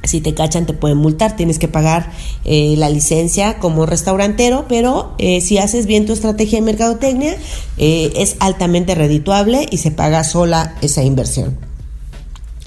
Si 0.03 0.19
te 0.19 0.33
cachan 0.33 0.65
te 0.65 0.73
pueden 0.73 0.97
multar, 0.97 1.37
tienes 1.37 1.59
que 1.59 1.69
pagar 1.69 2.11
eh, 2.43 2.75
la 2.77 2.89
licencia 2.89 3.57
como 3.59 3.85
restaurantero, 3.85 4.65
pero 4.67 5.15
si 5.17 5.59
haces 5.59 5.85
bien 5.85 6.05
tu 6.05 6.11
estrategia 6.11 6.59
de 6.59 6.65
mercadotecnia 6.65 7.37
es 7.77 8.35
altamente 8.39 8.95
redituable 8.95 9.65
y 9.71 9.77
se 9.77 9.91
paga 9.91 10.25
sola 10.25 10.75
esa 10.81 11.03
inversión. 11.03 11.57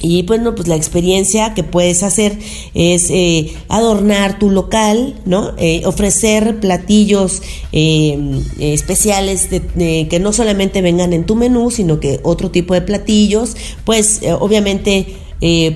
Y 0.00 0.22
bueno, 0.22 0.54
pues 0.54 0.68
la 0.68 0.76
experiencia 0.76 1.54
que 1.54 1.64
puedes 1.64 2.02
hacer 2.02 2.38
es 2.74 3.08
eh, 3.10 3.54
adornar 3.68 4.38
tu 4.38 4.50
local, 4.50 5.14
¿no? 5.24 5.52
Eh, 5.56 5.82
ofrecer 5.86 6.60
platillos 6.60 7.42
eh, 7.72 8.42
especiales 8.58 9.48
que 9.48 10.18
no 10.20 10.32
solamente 10.32 10.82
vengan 10.82 11.12
en 11.12 11.24
tu 11.24 11.34
menú, 11.34 11.70
sino 11.70 11.98
que 11.98 12.20
otro 12.24 12.50
tipo 12.50 12.74
de 12.74 12.82
platillos. 12.82 13.56
Pues 13.84 14.20
obviamente 14.38 15.16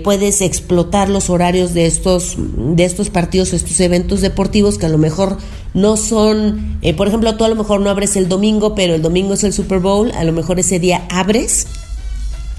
puedes 0.02 0.40
explotar 0.40 1.08
los 1.08 1.28
horarios 1.28 1.74
de 1.74 1.86
estos, 1.86 2.36
de 2.38 2.84
estos 2.84 3.10
partidos, 3.10 3.52
estos 3.52 3.78
eventos 3.80 4.20
deportivos 4.20 4.78
que 4.78 4.86
a 4.86 4.88
lo 4.88 4.98
mejor 4.98 5.38
no 5.74 5.96
son, 5.96 6.80
por 6.96 7.08
ejemplo, 7.08 7.36
tú 7.36 7.44
a 7.44 7.48
lo 7.48 7.56
mejor 7.56 7.80
no 7.80 7.90
abres 7.90 8.16
el 8.16 8.28
domingo, 8.28 8.74
pero 8.74 8.94
el 8.94 9.02
domingo 9.02 9.34
es 9.34 9.44
el 9.44 9.52
Super 9.52 9.78
Bowl, 9.78 10.12
a 10.12 10.24
lo 10.24 10.32
mejor 10.32 10.58
ese 10.58 10.78
día 10.78 11.06
abres 11.10 11.66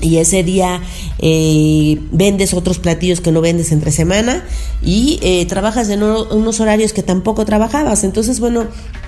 y 0.01 0.17
ese 0.17 0.43
día 0.43 0.81
eh, 1.19 1.99
vendes 2.11 2.53
otros 2.53 2.79
platillos 2.79 3.21
que 3.21 3.31
no 3.31 3.41
vendes 3.41 3.71
entre 3.71 3.91
semana 3.91 4.43
y 4.83 5.19
eh, 5.21 5.45
trabajas 5.45 5.89
en 5.89 6.03
unos 6.03 6.59
horarios 6.59 6.93
que 6.93 7.03
tampoco 7.03 7.45
trabajabas. 7.45 8.03
Entonces, 8.03 8.39
bueno, 8.39 8.67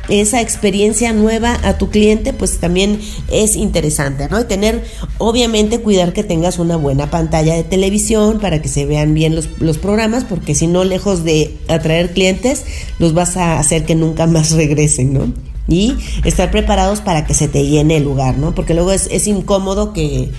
esa 0.10 0.42
experiencia 0.42 1.14
nueva 1.14 1.58
a 1.64 1.78
tu 1.78 1.90
cliente 1.90 2.34
pues 2.34 2.60
también 2.60 3.00
es 3.32 3.56
interesante, 3.56 4.28
¿no? 4.30 4.42
Y 4.42 4.46
tener, 4.46 4.84
obviamente, 5.18 5.80
cuidar 5.80 6.14
que 6.14 6.24
tengas 6.24 6.60
una 6.60 6.76
buena 6.76 7.10
pantalla 7.10 7.56
de 7.56 7.64
televisión 7.64 8.40
para 8.40 8.62
que 8.62 8.68
se 8.68 8.86
vean 8.86 9.14
bien 9.14 9.36
los, 9.36 9.50
los 9.60 9.78
programas, 9.78 10.26
porque 10.26 10.56
si 10.56 10.68
no, 10.68 10.84
lejos 10.84 11.24
de 11.24 11.58
atraer 11.68 12.12
clientes, 12.12 12.66
los 13.00 13.14
vas 13.14 13.38
a 13.38 13.60
hacer 13.60 13.86
que 13.86 13.96
nunca 13.96 14.28
más 14.28 14.52
regresen, 14.56 15.14
¿no? 15.14 15.34
Y 15.66 15.96
estar 16.26 16.52
preparados 16.52 17.00
para 17.00 17.26
que 17.26 17.34
se 17.34 17.48
te 17.48 17.66
llene 17.66 17.98
el 17.98 18.04
lugar, 18.04 18.38
¿no? 18.38 18.54
Porque 18.54 18.74
luego 18.74 18.92
es, 18.92 19.08
es 19.10 19.28
incómodo 19.28 19.94
que 19.94 20.30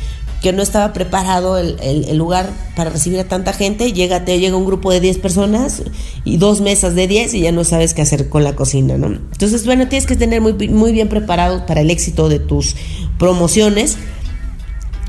que 0.45 0.53
no 0.53 0.63
estaba 0.63 0.93
preparado 0.93 1.57
el, 1.57 2.19
lugar 2.19 2.51
para 2.77 2.91
recibir 2.91 3.19
a 3.19 3.25
tanta 3.25 3.55
gente, 3.55 3.95
llega, 3.95 4.27
te 4.27 4.39
llega 4.39 4.59
un 4.59 4.67
grupo 4.67 4.93
de 4.93 5.01
10 5.01 5.17
personas 5.17 5.83
y 6.23 6.37
dos 6.37 6.61
mesas 6.61 6.95
de 6.95 7.09
10 7.09 7.33
y 7.33 7.41
ya 7.41 7.51
no 7.51 7.65
sabes 7.65 7.95
qué 7.95 8.03
hacer 8.03 8.29
con 8.29 8.45
la 8.45 8.55
cocina, 8.55 8.99
¿no? 8.99 9.07
Entonces, 9.07 9.65
bueno, 9.65 9.89
tienes 9.89 10.07
que 10.07 10.17
tener 10.17 10.43
muy, 10.43 10.53
muy 10.69 10.93
bien 10.93 11.09
preparado 11.09 11.65
para 11.65 11.81
el 11.81 11.91
éxito 11.91 12.29
de 12.29 12.41
tus 12.41 12.77
promociones 13.19 13.97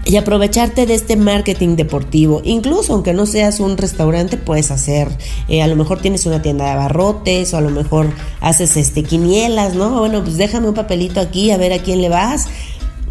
y 0.06 0.16
aprovecharte 0.16 0.86
de 0.86 0.94
este 0.94 1.18
marketing 1.18 1.76
deportivo. 1.76 2.42
Incluso 2.46 2.94
aunque 2.94 3.12
no 3.12 3.26
seas 3.26 3.60
un 3.60 3.76
restaurante, 3.76 4.38
puedes 4.38 4.72
hacer, 4.72 5.10
eh, 5.50 5.64
a 5.64 5.68
lo 5.68 5.76
mejor 5.76 6.00
tienes 6.00 6.26
una 6.26 6.42
tienda 6.42 6.64
de 6.64 6.72
abarrotes 6.72 7.54
o 7.54 7.58
a 7.58 7.62
lo 7.62 7.72
mejor 7.72 8.08
haces 8.40 8.78
este 8.78 9.04
quinielas, 9.04 9.76
¿no? 9.76 10.00
Bueno, 10.00 10.24
pues 10.24 10.38
déjame 10.38 10.70
un 10.70 10.76
papelito 10.76 11.20
aquí 11.20 11.52
a 11.52 11.58
ver 11.58 11.74
a 11.74 11.80
quién 11.80 12.02
le 12.02 12.08
vas 12.08 12.48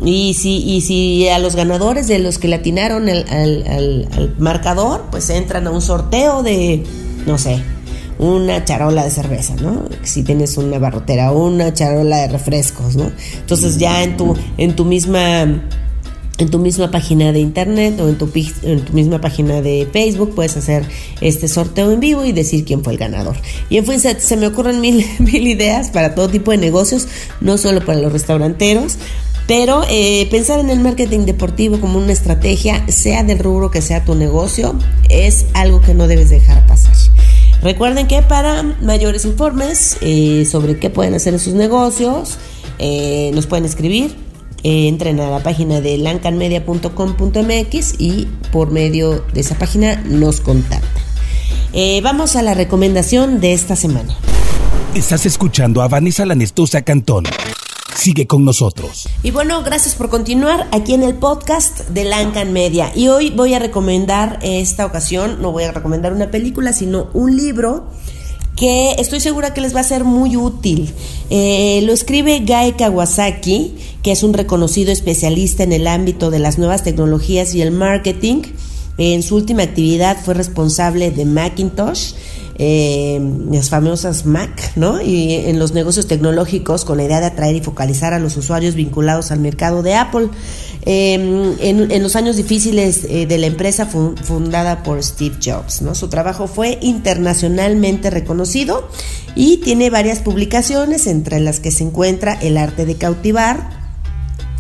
y 0.02 0.34
si, 0.34 0.56
y 0.56 0.80
si 0.80 1.28
a 1.28 1.38
los 1.38 1.54
ganadores 1.54 2.08
de 2.08 2.18
los 2.18 2.38
que 2.38 2.48
le 2.48 2.56
atinaron 2.56 3.08
al, 3.08 3.24
al, 3.28 4.34
marcador, 4.38 5.04
pues 5.10 5.30
entran 5.30 5.66
a 5.66 5.70
un 5.70 5.80
sorteo 5.80 6.42
de, 6.42 6.82
no 7.26 7.38
sé, 7.38 7.62
una 8.18 8.64
charola 8.64 9.04
de 9.04 9.10
cerveza, 9.10 9.54
¿no? 9.56 9.84
Si 10.02 10.22
tienes 10.22 10.56
una 10.56 10.78
barrotera, 10.78 11.32
una 11.32 11.72
charola 11.72 12.18
de 12.18 12.28
refrescos, 12.28 12.96
¿no? 12.96 13.10
Entonces 13.38 13.78
ya 13.78 14.02
en 14.02 14.16
tu, 14.16 14.36
en 14.58 14.76
tu 14.76 14.84
misma 14.84 15.46
en 16.38 16.50
tu 16.50 16.58
misma 16.58 16.90
página 16.90 17.30
de 17.30 17.38
internet 17.38 18.00
o 18.00 18.08
en 18.08 18.18
tu, 18.18 18.28
en 18.62 18.84
tu 18.84 18.92
misma 18.92 19.20
página 19.20 19.62
de 19.62 19.88
Facebook 19.92 20.34
puedes 20.34 20.56
hacer 20.56 20.84
este 21.20 21.46
sorteo 21.46 21.92
en 21.92 22.00
vivo 22.00 22.24
y 22.24 22.32
decir 22.32 22.64
quién 22.64 22.82
fue 22.82 22.94
el 22.94 22.98
ganador. 22.98 23.36
Y 23.70 23.76
en 23.76 23.86
fin, 23.86 24.00
se, 24.00 24.18
se 24.18 24.36
me 24.36 24.48
ocurren 24.48 24.80
mil, 24.80 25.06
mil 25.20 25.46
ideas 25.46 25.90
para 25.90 26.14
todo 26.14 26.28
tipo 26.28 26.50
de 26.50 26.58
negocios, 26.58 27.06
no 27.40 27.56
solo 27.56 27.84
para 27.84 28.00
los 28.00 28.12
restauranteros. 28.12 28.98
Pero 29.46 29.82
eh, 29.88 30.26
pensar 30.30 30.58
en 30.58 30.70
el 30.70 30.80
marketing 30.80 31.26
deportivo 31.26 31.78
como 31.78 31.98
una 31.98 32.12
estrategia, 32.12 32.86
sea 32.88 33.22
del 33.22 33.38
rubro 33.38 33.70
que 33.70 33.82
sea 33.82 34.04
tu 34.04 34.14
negocio, 34.14 34.74
es 35.10 35.44
algo 35.52 35.82
que 35.82 35.92
no 35.92 36.06
debes 36.06 36.30
dejar 36.30 36.66
pasar. 36.66 36.94
Recuerden 37.62 38.06
que 38.06 38.22
para 38.22 38.62
mayores 38.82 39.24
informes 39.24 39.98
eh, 40.00 40.46
sobre 40.50 40.78
qué 40.78 40.90
pueden 40.90 41.14
hacer 41.14 41.34
en 41.34 41.40
sus 41.40 41.54
negocios, 41.54 42.38
eh, 42.78 43.30
nos 43.34 43.46
pueden 43.46 43.64
escribir. 43.64 44.16
entren 44.62 45.20
a 45.20 45.28
la 45.28 45.42
página 45.42 45.82
de 45.82 45.98
lancanmedia.com.mx 45.98 47.94
y 47.98 48.28
por 48.50 48.70
medio 48.70 49.22
de 49.34 49.40
esa 49.40 49.58
página 49.58 49.96
nos 50.06 50.40
contactan. 50.40 51.02
vamos 52.02 52.34
a 52.34 52.40
la 52.42 52.54
recomendación 52.54 53.40
de 53.40 53.52
esta 53.52 53.76
semana. 53.76 54.16
Estás 54.94 55.26
escuchando 55.26 55.82
a 55.82 55.88
Vanessa 55.88 56.24
Lanestosa 56.24 56.80
Cantón. 56.80 57.24
Sigue 57.94 58.26
con 58.26 58.44
nosotros. 58.44 59.08
Y 59.22 59.30
bueno, 59.30 59.62
gracias 59.62 59.94
por 59.94 60.10
continuar 60.10 60.68
aquí 60.72 60.94
en 60.94 61.02
el 61.02 61.14
podcast 61.14 61.88
de 61.88 62.04
Lancan 62.04 62.52
Media. 62.52 62.92
Y 62.94 63.08
hoy 63.08 63.30
voy 63.30 63.54
a 63.54 63.58
recomendar, 63.58 64.38
esta 64.42 64.84
ocasión, 64.84 65.40
no 65.40 65.52
voy 65.52 65.64
a 65.64 65.72
recomendar 65.72 66.12
una 66.12 66.30
película, 66.30 66.72
sino 66.72 67.08
un 67.14 67.36
libro 67.36 67.86
que 68.56 68.92
estoy 68.98 69.20
segura 69.20 69.54
que 69.54 69.60
les 69.60 69.74
va 69.74 69.80
a 69.80 69.84
ser 69.84 70.04
muy 70.04 70.36
útil. 70.36 70.92
Eh, 71.30 71.80
lo 71.84 71.92
escribe 71.92 72.40
Guy 72.40 72.72
Kawasaki, 72.72 73.74
que 74.02 74.12
es 74.12 74.22
un 74.22 74.34
reconocido 74.34 74.92
especialista 74.92 75.62
en 75.62 75.72
el 75.72 75.86
ámbito 75.86 76.30
de 76.30 76.38
las 76.38 76.58
nuevas 76.58 76.82
tecnologías 76.82 77.54
y 77.54 77.62
el 77.62 77.70
marketing. 77.70 78.42
En 78.98 79.22
su 79.22 79.36
última 79.36 79.62
actividad 79.64 80.18
fue 80.22 80.34
responsable 80.34 81.10
de 81.10 81.24
Macintosh 81.24 82.12
eh, 82.56 83.20
las 83.50 83.70
famosas 83.70 84.26
Mac, 84.26 84.72
¿no? 84.76 85.00
Y 85.00 85.34
en 85.34 85.58
los 85.58 85.72
negocios 85.72 86.06
tecnológicos 86.06 86.84
con 86.84 86.98
la 86.98 87.04
idea 87.04 87.20
de 87.20 87.26
atraer 87.26 87.56
y 87.56 87.60
focalizar 87.60 88.14
a 88.14 88.18
los 88.18 88.36
usuarios 88.36 88.74
vinculados 88.74 89.30
al 89.30 89.40
mercado 89.40 89.82
de 89.82 89.94
Apple. 89.94 90.28
Em, 90.86 91.54
en, 91.60 92.02
los 92.02 92.14
años 92.14 92.36
difíciles 92.36 93.04
eh, 93.08 93.26
de 93.26 93.38
la 93.38 93.46
empresa 93.46 93.86
fundada 93.86 94.82
por 94.82 95.02
Steve 95.02 95.36
Jobs, 95.42 95.82
¿no? 95.82 95.94
Su 95.94 96.08
trabajo 96.08 96.46
fue 96.46 96.78
internacionalmente 96.82 98.10
reconocido 98.10 98.88
y 99.34 99.58
tiene 99.58 99.90
varias 99.90 100.20
publicaciones, 100.20 101.06
entre 101.06 101.40
las 101.40 101.60
que 101.60 101.70
se 101.70 101.84
encuentra 101.84 102.34
El 102.34 102.56
arte 102.56 102.84
de 102.84 102.96
cautivar, 102.96 103.83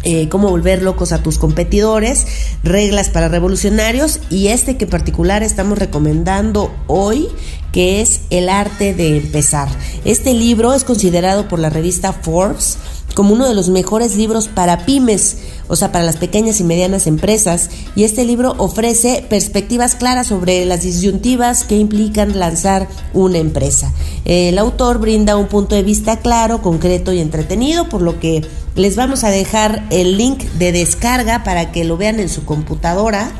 eh, 0.04 0.28
cómo 0.28 0.50
volver 0.50 0.82
locos 0.82 1.12
a 1.12 1.22
tus 1.22 1.38
competidores, 1.38 2.26
reglas 2.62 3.08
para 3.08 3.28
revolucionarios 3.28 4.20
y 4.30 4.48
este 4.48 4.76
que 4.76 4.84
en 4.84 4.90
particular 4.90 5.42
estamos 5.42 5.78
recomendando 5.78 6.74
hoy, 6.86 7.28
que 7.72 8.00
es 8.00 8.20
El 8.30 8.48
arte 8.48 8.94
de 8.94 9.16
empezar. 9.16 9.68
Este 10.04 10.34
libro 10.34 10.74
es 10.74 10.84
considerado 10.84 11.48
por 11.48 11.58
la 11.58 11.70
revista 11.70 12.12
Forbes 12.12 12.78
como 13.14 13.32
uno 13.32 13.48
de 13.48 13.54
los 13.54 13.68
mejores 13.68 14.16
libros 14.16 14.48
para 14.48 14.84
pymes, 14.84 15.38
o 15.68 15.76
sea, 15.76 15.92
para 15.92 16.04
las 16.04 16.16
pequeñas 16.16 16.60
y 16.60 16.64
medianas 16.64 17.06
empresas, 17.06 17.70
y 17.94 18.04
este 18.04 18.24
libro 18.24 18.54
ofrece 18.58 19.24
perspectivas 19.28 19.94
claras 19.94 20.26
sobre 20.26 20.64
las 20.64 20.82
disyuntivas 20.82 21.64
que 21.64 21.76
implican 21.76 22.38
lanzar 22.38 22.88
una 23.12 23.38
empresa. 23.38 23.92
El 24.24 24.58
autor 24.58 24.98
brinda 24.98 25.36
un 25.36 25.46
punto 25.46 25.76
de 25.76 25.84
vista 25.84 26.18
claro, 26.18 26.60
concreto 26.60 27.12
y 27.12 27.20
entretenido, 27.20 27.88
por 27.88 28.02
lo 28.02 28.18
que 28.18 28.42
les 28.74 28.96
vamos 28.96 29.24
a 29.24 29.30
dejar 29.30 29.86
el 29.90 30.16
link 30.16 30.42
de 30.58 30.72
descarga 30.72 31.44
para 31.44 31.72
que 31.72 31.84
lo 31.84 31.96
vean 31.96 32.20
en 32.20 32.28
su 32.28 32.44
computadora 32.44 33.30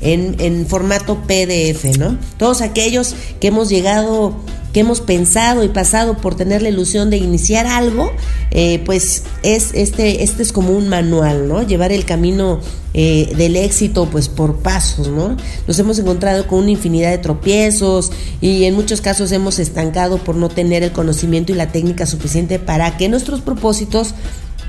en, 0.00 0.66
formato 0.66 1.18
PDF, 1.26 1.98
¿no? 1.98 2.18
Todos 2.38 2.62
aquellos 2.62 3.14
que 3.38 3.48
hemos 3.48 3.68
llegado 3.68 4.34
que 4.72 4.80
hemos 4.80 5.00
pensado 5.00 5.64
y 5.64 5.68
pasado 5.68 6.18
por 6.18 6.36
tener 6.36 6.62
la 6.62 6.68
ilusión 6.68 7.10
de 7.10 7.16
iniciar 7.16 7.66
algo, 7.66 8.12
eh, 8.52 8.80
pues 8.86 9.24
es 9.42 9.72
este, 9.74 10.22
este 10.22 10.44
es 10.44 10.52
como 10.52 10.70
un 10.70 10.88
manual, 10.88 11.48
¿no? 11.48 11.62
Llevar 11.62 11.90
el 11.90 12.04
camino 12.04 12.60
eh, 12.94 13.32
del 13.36 13.56
éxito, 13.56 14.08
pues 14.10 14.28
por 14.28 14.58
pasos, 14.58 15.08
¿no? 15.08 15.36
Nos 15.66 15.78
hemos 15.80 15.98
encontrado 15.98 16.46
con 16.46 16.60
una 16.60 16.70
infinidad 16.70 17.10
de 17.10 17.18
tropiezos 17.18 18.12
y 18.40 18.64
en 18.64 18.74
muchos 18.74 19.00
casos 19.00 19.32
hemos 19.32 19.58
estancado 19.58 20.18
por 20.18 20.36
no 20.36 20.48
tener 20.48 20.84
el 20.84 20.92
conocimiento 20.92 21.50
y 21.50 21.56
la 21.56 21.72
técnica 21.72 22.06
suficiente 22.06 22.60
para 22.60 22.96
que 22.96 23.08
nuestros 23.08 23.40
propósitos 23.40 24.14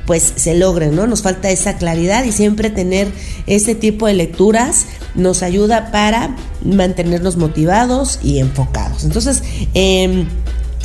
pues 0.05 0.33
se 0.35 0.55
logren, 0.55 0.95
¿no? 0.95 1.07
Nos 1.07 1.21
falta 1.21 1.49
esa 1.49 1.77
claridad 1.77 2.23
y 2.23 2.31
siempre 2.31 2.69
tener 2.69 3.07
este 3.47 3.75
tipo 3.75 4.07
de 4.07 4.13
lecturas 4.13 4.85
nos 5.15 5.43
ayuda 5.43 5.91
para 5.91 6.35
mantenernos 6.63 7.37
motivados 7.37 8.19
y 8.23 8.39
enfocados. 8.39 9.03
Entonces, 9.03 9.43
em, 9.73 10.27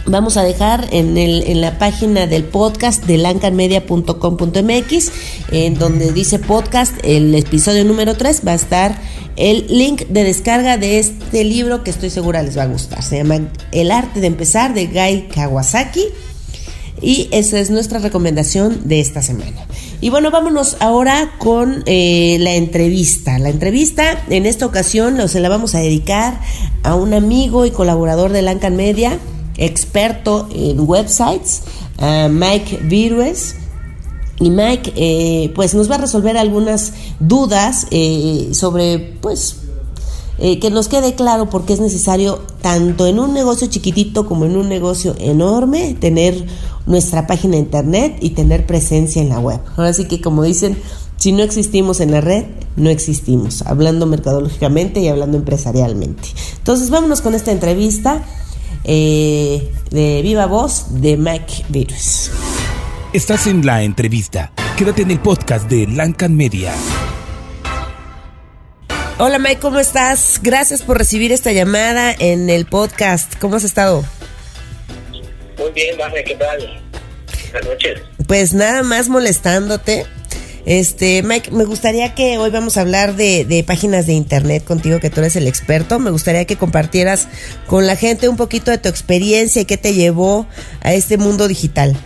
Vamos 0.09 0.37
a 0.37 0.45
dejar 0.45 0.87
en, 0.93 1.19
el, 1.19 1.43
en 1.49 1.61
la 1.61 1.79
página 1.79 2.29
del 2.29 2.45
podcast 2.45 3.05
de 3.07 3.19
lancanmedia.com.mx, 3.19 5.11
en 5.51 5.75
donde 5.75 6.13
dice 6.13 6.39
podcast, 6.39 6.95
el 7.03 7.35
episodio 7.35 7.85
número 7.85 8.17
3, 8.17 8.43
va 8.47 8.53
a 8.53 8.55
estar 8.55 8.97
el 9.35 9.67
link 9.69 10.03
de 10.07 10.23
descarga 10.23 10.77
de 10.77 11.01
este 11.01 11.43
libro 11.43 11.83
que 11.83 11.91
estoy 11.91 12.11
segura 12.11 12.45
les 12.45 12.57
va 12.57 12.63
a 12.63 12.67
gustar. 12.67 13.03
Se 13.03 13.17
llama 13.17 13.41
El 13.73 13.91
arte 13.91 14.21
de 14.21 14.29
empezar 14.29 14.75
de 14.75 14.87
Guy 14.87 15.27
Kawasaki. 15.35 16.05
Y 17.03 17.29
esa 17.31 17.59
es 17.59 17.71
nuestra 17.71 17.99
recomendación 17.99 18.89
de 18.89 19.01
esta 19.01 19.23
semana. 19.23 19.67
Y 20.01 20.11
bueno, 20.11 20.31
vámonos 20.31 20.77
ahora 20.81 21.33
con 21.39 21.83
eh, 21.87 22.39
la 22.41 22.55
entrevista. 22.55 23.39
La 23.39 23.51
entrevista 23.51 24.25
en 24.31 24.47
esta 24.47 24.67
ocasión 24.67 25.29
se 25.29 25.41
la 25.41 25.49
vamos 25.49 25.75
a 25.75 25.81
dedicar 25.81 26.41
a 26.83 26.95
un 26.95 27.15
amigo 27.15 27.67
y 27.67 27.71
colaborador 27.71 28.33
de 28.33 28.43
Lancan 28.43 28.77
Media, 28.77 29.19
experto 29.57 30.49
en 30.55 30.81
websites, 30.81 31.63
Mike 32.31 32.81
Virues. 32.85 33.57
Y 34.39 34.51
Mike, 34.51 34.93
eh, 34.97 35.53
pues 35.55 35.75
nos 35.75 35.91
va 35.91 35.95
a 35.95 35.99
resolver 35.99 36.37
algunas 36.37 36.93
dudas 37.21 37.87
eh, 37.91 38.51
sobre, 38.53 38.99
pues, 38.99 39.57
eh, 40.39 40.59
que 40.59 40.71
nos 40.71 40.89
quede 40.89 41.15
claro 41.15 41.49
por 41.49 41.65
qué 41.65 41.73
es 41.73 41.81
necesario, 41.81 42.43
tanto 42.61 43.07
en 43.07 43.19
un 43.19 43.33
negocio 43.33 43.67
chiquitito 43.69 44.27
como 44.27 44.45
en 44.45 44.57
un 44.57 44.69
negocio 44.69 45.15
enorme, 45.19 45.97
tener 45.99 46.47
nuestra 46.87 47.27
página 47.27 47.53
de 47.53 47.61
internet 47.61 48.19
y 48.21 48.31
tener 48.31 48.67
presencia 48.67 49.23
en 49.23 49.31
la 49.31 49.41
web. 49.41 49.61
Ahora 49.77 49.93
sí 49.93 50.05
que 50.07 50.21
como 50.21 50.43
dicen, 50.43 50.77
si 51.17 51.33
no 51.33 51.43
existimos 51.43 52.01
en 52.01 52.11
la 52.13 52.21
red, 52.21 52.45
no 52.77 52.91
existimos, 52.91 53.63
hablando 53.63 54.07
mercadológicamente 54.07 55.01
y 55.01 55.09
hablando 55.09 55.39
empresarialmente. 55.39 56.29
Entonces 56.59 56.91
vámonos 56.91 57.23
con 57.23 57.35
esta 57.35 57.53
entrevista 57.53 58.23
eh, 58.85 59.73
de 59.91 60.23
viva 60.23 60.47
voz 60.47 61.01
de 61.01 61.17
Mac 61.17 61.65
Virus. 61.69 62.31
Estás 63.13 63.47
en 63.47 63.65
la 63.65 63.83
entrevista. 63.83 64.53
Quédate 64.77 65.03
en 65.03 65.11
el 65.11 65.21
podcast 65.21 65.71
de 65.71 65.87
Lancan 65.87 66.37
Media. 66.37 66.75
Hola 69.19 69.39
Mike, 69.39 69.61
¿cómo 69.61 69.79
estás? 69.79 70.41
Gracias 70.43 70.83
por 70.83 70.99
recibir 70.99 71.33
esta 71.33 71.51
llamada 71.51 72.15
en 72.19 72.51
el 72.51 72.67
podcast. 72.67 73.33
¿Cómo 73.41 73.57
has 73.57 73.65
estado? 73.65 74.05
Muy 75.57 75.71
bien, 75.73 75.97
Dame, 75.97 76.23
¿qué 76.23 76.35
tal? 76.35 76.83
Buenas 77.51 77.67
noches. 77.71 78.03
Pues 78.29 78.53
nada 78.53 78.83
más 78.83 79.09
molestándote. 79.09 80.05
Este, 80.67 81.23
Mike, 81.23 81.51
me 81.51 81.65
gustaría 81.65 82.15
que 82.15 82.37
hoy 82.37 82.51
vamos 82.51 82.77
a 82.77 82.83
hablar 82.83 83.15
de, 83.15 83.47
de, 83.47 83.65
páginas 83.65 84.07
de 84.07 84.13
internet 84.13 84.65
contigo, 84.65 85.01
que 85.01 85.09
tú 85.09 85.21
eres 85.21 85.35
el 85.37 85.49
experto. 85.49 85.99
Me 85.99 86.11
gustaría 86.11 86.45
que 86.45 86.59
compartieras 86.59 87.27
con 87.67 87.87
la 87.87 87.97
gente 87.97 88.29
un 88.29 88.37
poquito 88.37 88.71
de 88.71 88.77
tu 88.77 88.91
experiencia 88.91 89.63
y 89.63 89.65
qué 89.65 89.79
te 89.79 89.95
llevó 89.95 90.47
a 90.83 90.93
este 90.93 91.17
mundo 91.17 91.49
digital. 91.49 91.97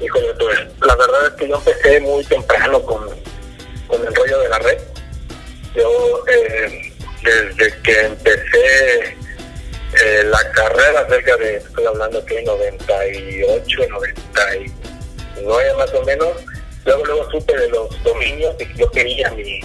Híjole, 0.00 0.28
pues 0.38 0.58
la 0.86 0.94
verdad 0.94 1.26
es 1.26 1.32
que 1.32 1.48
yo 1.48 1.56
empecé 1.56 2.00
muy 2.02 2.24
temprano 2.24 2.80
con, 2.82 3.08
con 3.88 4.06
el 4.06 4.14
rollo 4.14 4.38
de 4.38 4.48
la 4.48 4.58
red. 4.60 4.91
Yo, 5.74 6.24
eh, 6.28 6.92
desde 7.22 7.82
que 7.82 8.00
empecé 8.00 9.16
eh, 9.94 10.24
la 10.24 10.50
carrera, 10.52 11.06
cerca 11.08 11.36
de, 11.36 11.56
estoy 11.56 11.86
hablando 11.86 12.24
que 12.24 12.42
98, 12.42 13.78
99 13.88 15.74
más 15.76 15.92
o 15.94 16.02
menos, 16.04 16.28
luego 16.84 17.04
luego 17.06 17.30
supe 17.30 17.56
de 17.56 17.68
los 17.70 18.02
dominios 18.02 18.54
y 18.60 18.78
yo 18.78 18.90
quería 18.90 19.30
mi, 19.30 19.60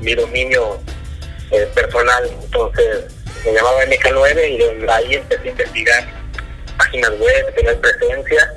mi 0.00 0.14
dominio 0.14 0.78
eh, 1.50 1.68
personal, 1.74 2.28
entonces 2.42 3.04
me 3.44 3.52
llamaba 3.52 3.84
MK9 3.84 4.50
y 4.50 4.58
desde 4.58 4.90
ahí 4.90 5.14
empecé 5.14 5.48
a 5.48 5.50
investigar 5.50 6.22
páginas 6.78 7.10
web, 7.18 7.54
tener 7.54 7.80
presencia. 7.80 8.52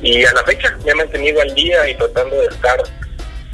Y 0.00 0.24
a 0.24 0.32
la 0.32 0.44
fecha 0.44 0.76
me 0.84 0.90
he 0.90 0.94
mantenido 0.94 1.40
al 1.40 1.54
día 1.54 1.88
y 1.88 1.94
tratando 1.96 2.36
de 2.36 2.46
estar 2.46 2.82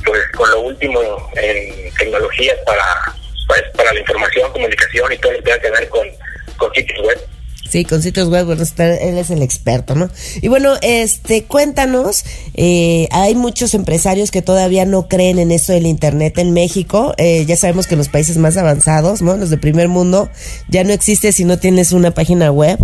pues 0.04 0.20
con 0.36 0.50
lo 0.50 0.60
último 0.62 1.00
en 1.36 1.94
tecnologías 1.94 2.56
para 2.66 3.14
pues 3.46 3.62
para 3.76 3.92
la 3.92 4.00
información, 4.00 4.52
comunicación 4.52 5.12
y 5.12 5.18
todo 5.18 5.32
lo 5.32 5.38
que 5.38 5.44
tenga 5.44 5.60
que 5.60 5.70
ver 5.70 5.88
con, 5.88 6.06
con 6.56 6.72
sitios 6.72 7.06
web. 7.06 7.18
Sí, 7.70 7.84
con 7.84 8.02
sitios 8.02 8.28
web, 8.28 8.46
bueno, 8.46 8.64
él 8.78 9.18
es 9.18 9.30
el 9.30 9.42
experto, 9.42 9.94
¿no? 9.94 10.10
Y 10.42 10.48
bueno, 10.48 10.74
este, 10.82 11.44
cuéntanos, 11.44 12.24
eh, 12.54 13.06
hay 13.12 13.36
muchos 13.36 13.74
empresarios 13.74 14.32
que 14.32 14.42
todavía 14.42 14.84
no 14.86 15.06
creen 15.06 15.38
en 15.38 15.52
esto 15.52 15.72
del 15.72 15.86
Internet 15.86 16.38
en 16.38 16.52
México. 16.52 17.14
Eh, 17.16 17.44
ya 17.46 17.54
sabemos 17.54 17.86
que 17.86 17.94
en 17.94 17.98
los 17.98 18.08
países 18.08 18.38
más 18.38 18.56
avanzados, 18.56 19.22
¿no? 19.22 19.36
Los 19.36 19.50
de 19.50 19.56
primer 19.56 19.86
mundo, 19.86 20.30
ya 20.68 20.82
no 20.82 20.92
existe 20.92 21.30
si 21.30 21.44
no 21.44 21.60
tienes 21.60 21.92
una 21.92 22.10
página 22.10 22.50
web. 22.50 22.76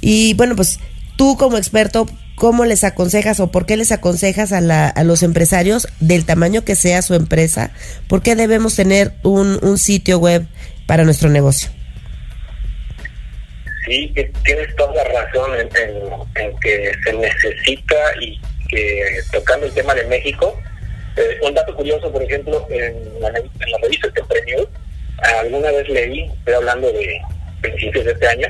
Y 0.00 0.32
bueno, 0.34 0.56
pues 0.56 0.78
tú 1.16 1.36
como 1.36 1.58
experto, 1.58 2.06
¿cómo 2.34 2.64
les 2.64 2.84
aconsejas 2.84 3.40
o 3.40 3.50
por 3.50 3.66
qué 3.66 3.76
les 3.76 3.92
aconsejas 3.92 4.52
a, 4.52 4.60
la, 4.60 4.88
a 4.88 5.04
los 5.04 5.22
empresarios 5.22 5.88
del 6.00 6.24
tamaño 6.24 6.64
que 6.64 6.74
sea 6.74 7.02
su 7.02 7.14
empresa? 7.14 7.72
¿Por 8.08 8.22
qué 8.22 8.36
debemos 8.36 8.76
tener 8.76 9.12
un, 9.22 9.58
un 9.62 9.78
sitio 9.78 10.18
web 10.18 10.46
para 10.86 11.04
nuestro 11.04 11.30
negocio? 11.30 11.70
Sí, 13.86 14.12
tienes 14.44 14.74
toda 14.76 14.94
la 14.94 15.04
razón 15.04 15.50
en, 15.60 16.58
que 16.60 16.92
se 17.04 17.12
necesita 17.12 17.96
y 18.20 18.40
que 18.68 19.20
tocando 19.30 19.66
el 19.66 19.74
tema 19.74 19.94
de 19.94 20.04
México, 20.06 20.58
eh, 21.16 21.38
un 21.42 21.54
dato 21.54 21.76
curioso, 21.76 22.10
por 22.10 22.22
ejemplo, 22.22 22.66
en 22.70 23.20
la, 23.20 23.28
en 23.28 23.70
la 23.70 23.78
revista 23.82 24.08
News, 24.46 24.68
alguna 25.40 25.70
vez 25.70 25.88
leí, 25.88 26.30
estoy 26.38 26.54
hablando 26.54 26.90
de 26.92 27.20
principios 27.60 28.04
de 28.06 28.12
este 28.12 28.26
año, 28.26 28.48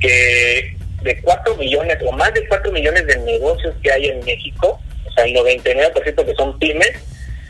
que 0.00 0.76
de 1.02 1.20
4 1.22 1.56
millones 1.56 1.98
o 2.06 2.12
más 2.12 2.32
de 2.34 2.46
4 2.48 2.72
millones 2.72 3.06
de 3.06 3.16
negocios 3.18 3.74
que 3.82 3.92
hay 3.92 4.06
en 4.06 4.24
México, 4.24 4.80
o 5.06 5.12
sea, 5.12 5.24
el 5.24 5.34
99% 5.34 6.24
que 6.24 6.34
son 6.34 6.58
pymes, 6.58 6.92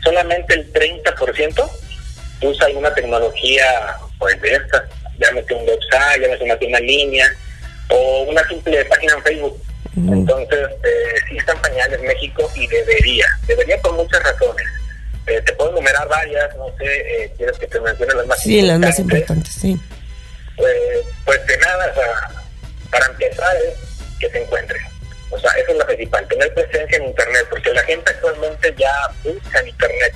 solamente 0.03 0.53
el 0.55 0.71
30% 0.73 1.69
usa 2.41 2.67
alguna 2.67 2.93
tecnología 2.93 3.65
pues 4.19 4.39
de 4.41 4.55
estas, 4.55 4.83
llámate 5.17 5.53
un 5.53 5.67
website, 5.67 6.21
llámate 6.21 6.43
una 6.43 6.57
tienda 6.57 6.79
en 6.79 6.87
línea 6.87 7.27
o 7.89 8.23
una 8.23 8.47
simple 8.47 8.83
página 8.85 9.13
en 9.13 9.23
Facebook. 9.23 9.61
Mm. 9.95 10.13
Entonces, 10.13 10.59
eh, 10.83 11.15
sí 11.29 11.37
están 11.37 11.61
pañales 11.61 12.01
México 12.01 12.49
y 12.55 12.67
debería, 12.67 13.25
debería 13.47 13.77
por 13.81 13.93
muchas 13.93 14.23
razones. 14.23 14.65
Eh, 15.27 15.41
te 15.45 15.53
puedo 15.53 15.71
enumerar 15.71 16.07
varias, 16.07 16.55
no 16.57 16.65
sé, 16.77 16.85
eh, 16.85 17.33
quieres 17.37 17.57
que 17.57 17.67
te 17.67 17.79
mencione 17.79 18.13
las 18.13 18.27
más 18.27 18.41
sí, 18.41 18.59
importantes. 18.59 18.59
Sí, 18.59 18.61
las 18.61 18.79
más 18.79 18.99
importantes, 18.99 19.53
sí. 19.53 19.79
Pues, 20.57 20.75
pues 21.25 21.47
de 21.47 21.57
nada, 21.57 21.91
o 21.91 21.95
sea, 21.95 22.42
para 22.93 23.07
empezar 23.07 23.57
es 23.57 23.75
que 24.19 24.29
se 24.29 24.41
encuentre. 24.43 24.77
O 25.31 25.39
sea, 25.39 25.49
eso 25.53 25.71
es 25.71 25.77
lo 25.77 25.85
principal, 25.87 26.27
tener 26.27 26.53
presencia 26.53 26.97
en 26.97 27.05
Internet, 27.05 27.47
porque 27.49 27.73
la 27.73 27.83
gente 27.83 28.11
actualmente 28.11 28.73
ya 28.77 28.93
busca 29.23 29.59
en 29.59 29.67
Internet. 29.67 30.13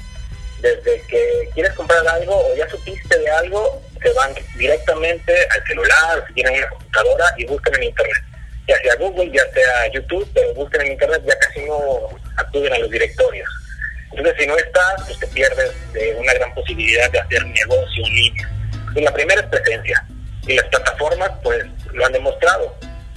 Desde 0.62 1.02
que 1.08 1.50
quieres 1.54 1.74
comprar 1.74 2.08
algo 2.08 2.36
o 2.36 2.56
ya 2.56 2.70
supiste 2.70 3.18
de 3.18 3.30
algo, 3.30 3.82
se 4.02 4.14
van 4.14 4.34
directamente 4.56 5.34
al 5.50 5.66
celular, 5.66 6.24
si 6.28 6.34
tienen 6.36 6.58
una 6.58 6.70
computadora 6.70 7.26
y 7.38 7.46
buscan 7.46 7.76
en 7.76 7.84
Internet. 7.84 8.24
Ya 8.68 8.78
sea 8.78 8.96
Google, 8.96 9.32
ya 9.32 9.52
sea 9.54 9.92
YouTube, 9.92 10.30
pero 10.36 10.54
buscan 10.54 10.82
en 10.82 10.92
Internet, 10.92 11.24
ya 11.26 11.40
casi 11.40 11.62
no 11.62 12.10
acuden 12.36 12.74
a 12.74 12.80
los 12.80 12.92
directorios. 12.92 13.50
Entonces, 14.12 14.36
si 14.40 14.48
no 14.48 14.58
estás, 14.58 15.04
pues 15.06 15.20
te 15.20 15.28
pierdes 15.28 15.94
de 15.94 16.16
una 16.16 16.34
gran 16.34 16.54
posibilidad 16.54 17.10
de 17.12 17.20
hacer 17.20 17.44
negocio 17.46 18.06
en 18.06 18.14
línea. 18.14 18.50
Y 18.96 19.02
la 19.02 19.12
primera 19.12 19.42
es 19.42 19.48
presencia. 19.48 20.06
Y 20.48 20.56
las 20.56 20.66
plataformas, 20.68 21.32
pues, 21.44 21.66
lo 21.94 22.06
han 22.06 22.14
demostrado. 22.14 22.74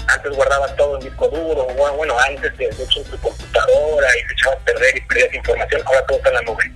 Antes 0.08 0.32
guardabas 0.32 0.74
todo 0.76 0.96
en 0.96 1.04
disco 1.04 1.28
duro, 1.28 1.66
bueno, 1.96 2.18
antes 2.18 2.56
de 2.56 2.66
hecho 2.66 3.00
en 3.00 3.04
tu 3.04 3.18
computadora 3.18 4.08
y 4.18 4.26
te 4.26 4.32
echabas 4.32 4.58
a 4.58 4.64
perder 4.64 4.96
y 4.96 5.00
perdías 5.02 5.34
información, 5.34 5.82
ahora 5.86 6.04
todo 6.06 6.18
está 6.18 6.30
en 6.30 6.34
la 6.34 6.42
nube. 6.42 6.72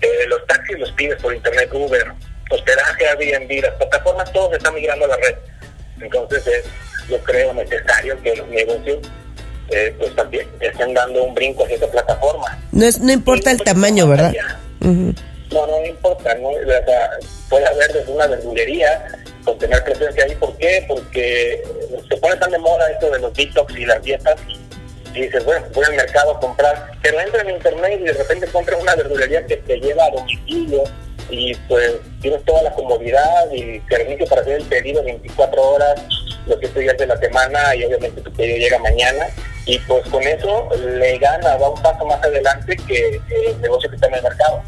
Eh, 0.00 0.26
los 0.28 0.46
taxis 0.46 0.78
los 0.78 0.92
pides 0.92 1.20
por 1.20 1.34
internet, 1.34 1.70
Uber, 1.72 2.12
hospedaje, 2.50 3.08
Airbnb, 3.08 3.62
las 3.62 3.74
plataformas, 3.74 4.32
todo 4.32 4.50
se 4.50 4.58
está 4.58 4.70
migrando 4.70 5.06
a 5.06 5.08
la 5.08 5.16
red. 5.16 5.34
Entonces 6.00 6.46
es, 6.46 6.64
yo 7.08 7.18
creo, 7.24 7.52
necesario 7.54 8.22
que 8.22 8.36
los 8.36 8.46
negocios 8.46 8.98
eh, 9.70 9.94
pues 9.98 10.14
también 10.14 10.48
estén 10.60 10.94
dando 10.94 11.24
un 11.24 11.34
brinco 11.34 11.64
hacia 11.64 11.76
esa 11.76 11.88
plataforma. 11.88 12.58
No, 12.70 12.84
es, 12.86 13.00
no 13.00 13.12
importa 13.12 13.50
el 13.50 13.60
tamaño, 13.60 14.06
¿verdad? 14.06 14.32
No, 14.80 15.66
no 15.66 15.84
importa, 15.84 16.34
¿no? 16.36 16.50
O 16.50 16.64
sea, 16.64 17.10
puede 17.48 17.66
haber 17.66 17.92
desde 17.92 18.12
una 18.12 18.26
verdulería 18.26 19.04
con 19.44 19.58
tener 19.58 19.82
presencia 19.84 20.24
ahí. 20.24 20.34
¿Por 20.36 20.56
qué? 20.56 20.84
Porque 20.88 21.62
se 22.08 22.16
pone 22.16 22.36
tan 22.36 22.50
de 22.50 22.58
moda 22.58 22.90
esto 22.90 23.10
de 23.10 23.20
los 23.20 23.32
detox 23.34 23.76
y 23.76 23.86
las 23.86 24.02
dietas 24.02 24.36
y 25.14 25.22
dices, 25.22 25.44
bueno, 25.44 25.66
voy 25.74 25.84
al 25.84 25.96
mercado 25.96 26.32
a 26.32 26.40
comprar, 26.40 26.90
pero 27.02 27.20
entra 27.20 27.42
en 27.42 27.50
internet 27.50 27.98
y 28.00 28.04
de 28.04 28.12
repente 28.12 28.46
compras 28.48 28.80
una 28.80 28.94
verdulería 28.94 29.44
que 29.46 29.56
te 29.56 29.78
lleva 29.80 30.04
a 30.04 30.10
domicilio 30.10 30.84
y 31.30 31.54
pues 31.68 31.94
tienes 32.20 32.44
toda 32.44 32.62
la 32.62 32.72
comodidad 32.72 33.50
y 33.52 33.80
servicio 33.88 34.26
para 34.26 34.42
hacer 34.42 34.56
el 34.56 34.64
pedido 34.64 35.02
24 35.02 35.62
horas, 35.62 36.00
los 36.46 36.58
7 36.60 36.80
días 36.80 36.96
de 36.96 37.06
la 37.06 37.16
semana 37.18 37.74
y 37.74 37.84
obviamente 37.84 38.20
tu 38.20 38.32
pedido 38.32 38.58
llega 38.58 38.78
mañana 38.78 39.26
y 39.66 39.78
pues 39.80 40.06
con 40.08 40.22
eso 40.22 40.68
le 40.76 41.18
gana, 41.18 41.56
va 41.56 41.68
un 41.68 41.82
paso 41.82 42.04
más 42.06 42.22
adelante 42.22 42.76
que 42.86 43.20
el 43.46 43.60
negocio 43.60 43.90
que 43.90 43.96
está 43.96 44.08
en 44.08 44.14
el 44.14 44.22
mercado. 44.22 44.62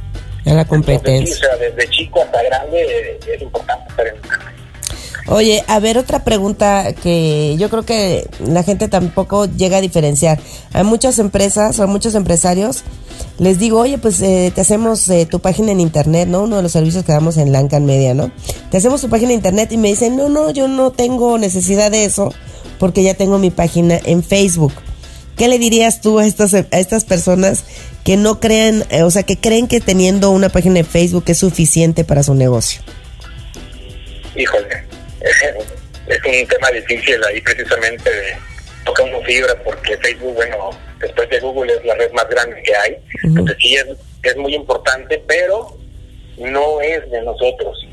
En 0.45 0.57
la 0.57 0.65
competencia. 0.65 1.11
Entonces, 1.19 1.39
sí, 1.39 1.45
o 1.45 1.49
sea, 1.49 1.57
desde 1.57 1.91
chico 1.91 2.23
hasta 2.23 2.43
grande 2.43 3.19
es 3.27 3.43
importante 3.43 3.89
estar 3.89 4.07
en 4.07 4.17
internet. 4.17 4.60
Oye, 5.31 5.63
a 5.69 5.79
ver, 5.79 5.97
otra 5.97 6.25
pregunta 6.25 6.93
que 6.93 7.55
yo 7.57 7.71
creo 7.71 7.85
que 7.85 8.29
la 8.45 8.65
gente 8.65 8.89
tampoco 8.89 9.47
llega 9.47 9.77
a 9.77 9.81
diferenciar. 9.81 10.41
Hay 10.73 10.83
muchas 10.83 11.21
empresas 11.21 11.79
o 11.79 11.87
muchos 11.87 12.17
empresarios, 12.17 12.83
les 13.39 13.61
digo, 13.61 13.79
oye, 13.79 13.97
pues 13.97 14.21
eh, 14.23 14.51
te 14.53 14.61
hacemos 14.61 15.09
eh, 15.09 15.27
tu 15.27 15.39
página 15.39 15.71
en 15.71 15.79
internet, 15.79 16.27
¿no? 16.27 16.43
Uno 16.43 16.57
de 16.57 16.63
los 16.65 16.73
servicios 16.73 17.05
que 17.05 17.13
damos 17.13 17.37
en 17.37 17.53
Lancan 17.53 17.87
Media, 17.87 18.13
¿no? 18.13 18.33
Te 18.73 18.79
hacemos 18.79 19.03
tu 19.03 19.09
página 19.09 19.31
en 19.31 19.37
internet 19.37 19.71
y 19.71 19.77
me 19.77 19.87
dicen, 19.87 20.17
no, 20.17 20.29
no, 20.29 20.51
yo 20.51 20.67
no 20.67 20.91
tengo 20.91 21.39
necesidad 21.39 21.93
de 21.93 22.07
eso 22.07 22.35
porque 22.81 23.05
ya 23.05 23.15
tengo 23.15 23.39
mi 23.39 23.51
página 23.51 24.01
en 24.05 24.25
Facebook. 24.25 24.73
¿Qué 25.37 25.47
le 25.47 25.61
dirías 25.61 26.01
tú 26.01 26.19
a 26.19 26.27
estas, 26.27 26.55
a 26.55 26.67
estas 26.73 27.05
personas 27.05 27.65
que 28.03 28.17
no 28.17 28.41
crean, 28.41 28.85
eh, 28.91 29.05
o 29.05 29.11
sea, 29.13 29.23
que 29.23 29.39
creen 29.39 29.69
que 29.69 29.81
teniendo 29.81 30.33
una 30.33 30.49
página 30.49 30.75
de 30.75 30.85
Facebook 30.85 31.25
es 31.29 31.39
suficiente 31.39 32.03
para 32.03 32.25
su 32.25 32.35
negocio? 32.35 32.83
Híjole, 34.37 34.90
es 35.21 36.43
un 36.43 36.49
tema 36.49 36.71
difícil 36.71 37.23
ahí 37.25 37.41
precisamente 37.41 38.11
toca 38.85 39.03
una 39.03 39.21
fibra 39.21 39.55
porque 39.63 39.97
Facebook, 39.99 40.35
bueno, 40.35 40.71
después 40.99 41.29
de 41.29 41.41
Google 41.41 41.75
es 41.75 41.85
la 41.85 41.95
red 41.95 42.11
más 42.13 42.29
grande 42.29 42.63
que 42.63 42.75
hay. 42.75 42.97
Entonces 43.23 43.57
sí 43.61 43.77
es, 43.77 43.87
es 44.23 44.37
muy 44.37 44.55
importante, 44.55 45.23
pero 45.27 45.77
no 46.39 46.81
es 46.81 47.09
de 47.11 47.23
nosotros. 47.23 47.87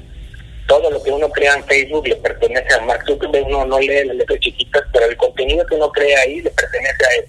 Todo 0.68 0.92
lo 0.92 1.02
que 1.02 1.12
uno 1.12 1.30
crea 1.30 1.56
en 1.56 1.64
Facebook 1.66 2.08
le 2.08 2.16
pertenece 2.18 2.74
a 2.74 2.82
Mark 2.82 3.04
Zuckerberg, 3.06 3.46
uno 3.48 3.66
no 3.66 3.80
lee 3.80 4.06
las 4.06 4.16
letras 4.16 4.40
chiquitas, 4.40 4.84
pero 4.92 5.06
el 5.06 5.16
contenido 5.16 5.66
que 5.66 5.76
uno 5.76 5.92
crea 5.92 6.20
ahí 6.22 6.42
le 6.42 6.50
pertenece 6.50 7.06
a 7.06 7.16
él. 7.20 7.26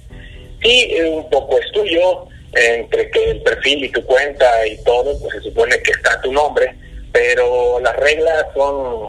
Sí, 0.61 1.00
un 1.02 1.30
poco 1.30 1.58
es 1.58 1.70
tuyo, 1.72 2.26
entre 2.52 3.11
que 3.11 3.30
el 3.30 3.42
perfil 3.42 3.84
y 3.84 3.88
tu 3.90 4.04
cuenta 4.04 4.66
y 4.66 4.82
todo, 4.82 5.18
pues 5.20 5.34
se 5.34 5.40
supone 5.42 5.80
que 5.82 5.92
está 5.92 6.20
tu 6.20 6.32
nombre, 6.32 6.74
pero 7.12 7.78
las 7.80 7.94
reglas 7.96 8.46
son, 8.54 9.06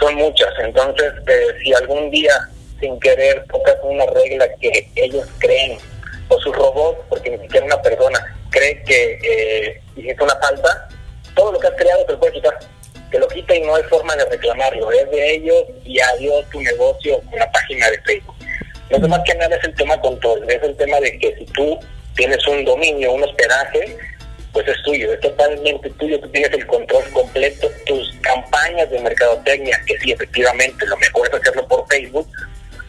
son 0.00 0.14
muchas. 0.16 0.48
Entonces, 0.58 1.12
eh, 1.28 1.46
si 1.62 1.72
algún 1.74 2.10
día 2.10 2.32
sin 2.80 2.98
querer 2.98 3.44
tocas 3.52 3.76
una 3.82 4.06
regla 4.06 4.48
que 4.60 4.90
ellos 4.96 5.26
creen, 5.38 5.78
o 6.30 6.40
su 6.40 6.52
robot, 6.52 7.04
porque 7.08 7.30
ni 7.30 7.38
siquiera 7.38 7.66
una 7.66 7.82
persona 7.82 8.36
cree 8.50 8.82
que 8.84 9.18
eh, 9.22 9.80
hiciste 9.96 10.22
una 10.22 10.36
falta, 10.36 10.88
todo 11.34 11.52
lo 11.52 11.58
que 11.58 11.66
has 11.66 11.74
creado 11.74 12.04
te 12.06 12.12
lo 12.12 12.20
puede 12.20 12.32
quitar. 12.32 12.58
Te 13.10 13.18
lo 13.18 13.26
quita 13.28 13.54
y 13.56 13.60
no 13.62 13.74
hay 13.74 13.82
forma 13.84 14.14
de 14.14 14.24
reclamarlo. 14.26 14.90
Es 14.92 15.10
de 15.10 15.34
ellos 15.34 15.64
y 15.84 15.98
adiós 15.98 16.48
tu 16.50 16.60
negocio 16.60 17.20
la 17.36 17.50
página 17.50 17.90
de 17.90 18.00
Facebook. 18.02 18.36
Lo 18.88 19.08
más 19.08 19.20
que 19.24 19.34
nada 19.34 19.56
es 19.56 19.64
el 19.64 19.74
tema 19.74 20.00
control. 20.00 20.48
Es 20.48 20.62
el 20.62 20.76
tema 20.76 21.00
de 21.00 21.18
que 21.18 21.34
si 21.36 21.44
tú 21.46 21.78
tienes 22.14 22.46
un 22.46 22.64
dominio, 22.64 23.12
un 23.12 23.24
hospedaje, 23.24 23.98
pues 24.52 24.66
es 24.68 24.82
tuyo, 24.82 25.12
es 25.12 25.20
totalmente 25.20 25.90
tuyo, 25.90 26.18
tú 26.20 26.28
tienes 26.28 26.52
el 26.52 26.66
control 26.66 27.04
completo, 27.12 27.68
tus 27.86 28.12
campañas 28.22 28.90
de 28.90 29.00
mercadotecnia, 29.00 29.80
que 29.86 29.98
sí, 29.98 30.12
efectivamente, 30.12 30.86
lo 30.86 30.96
mejor 30.96 31.28
es 31.28 31.34
hacerlo 31.34 31.66
por 31.68 31.86
Facebook, 31.88 32.28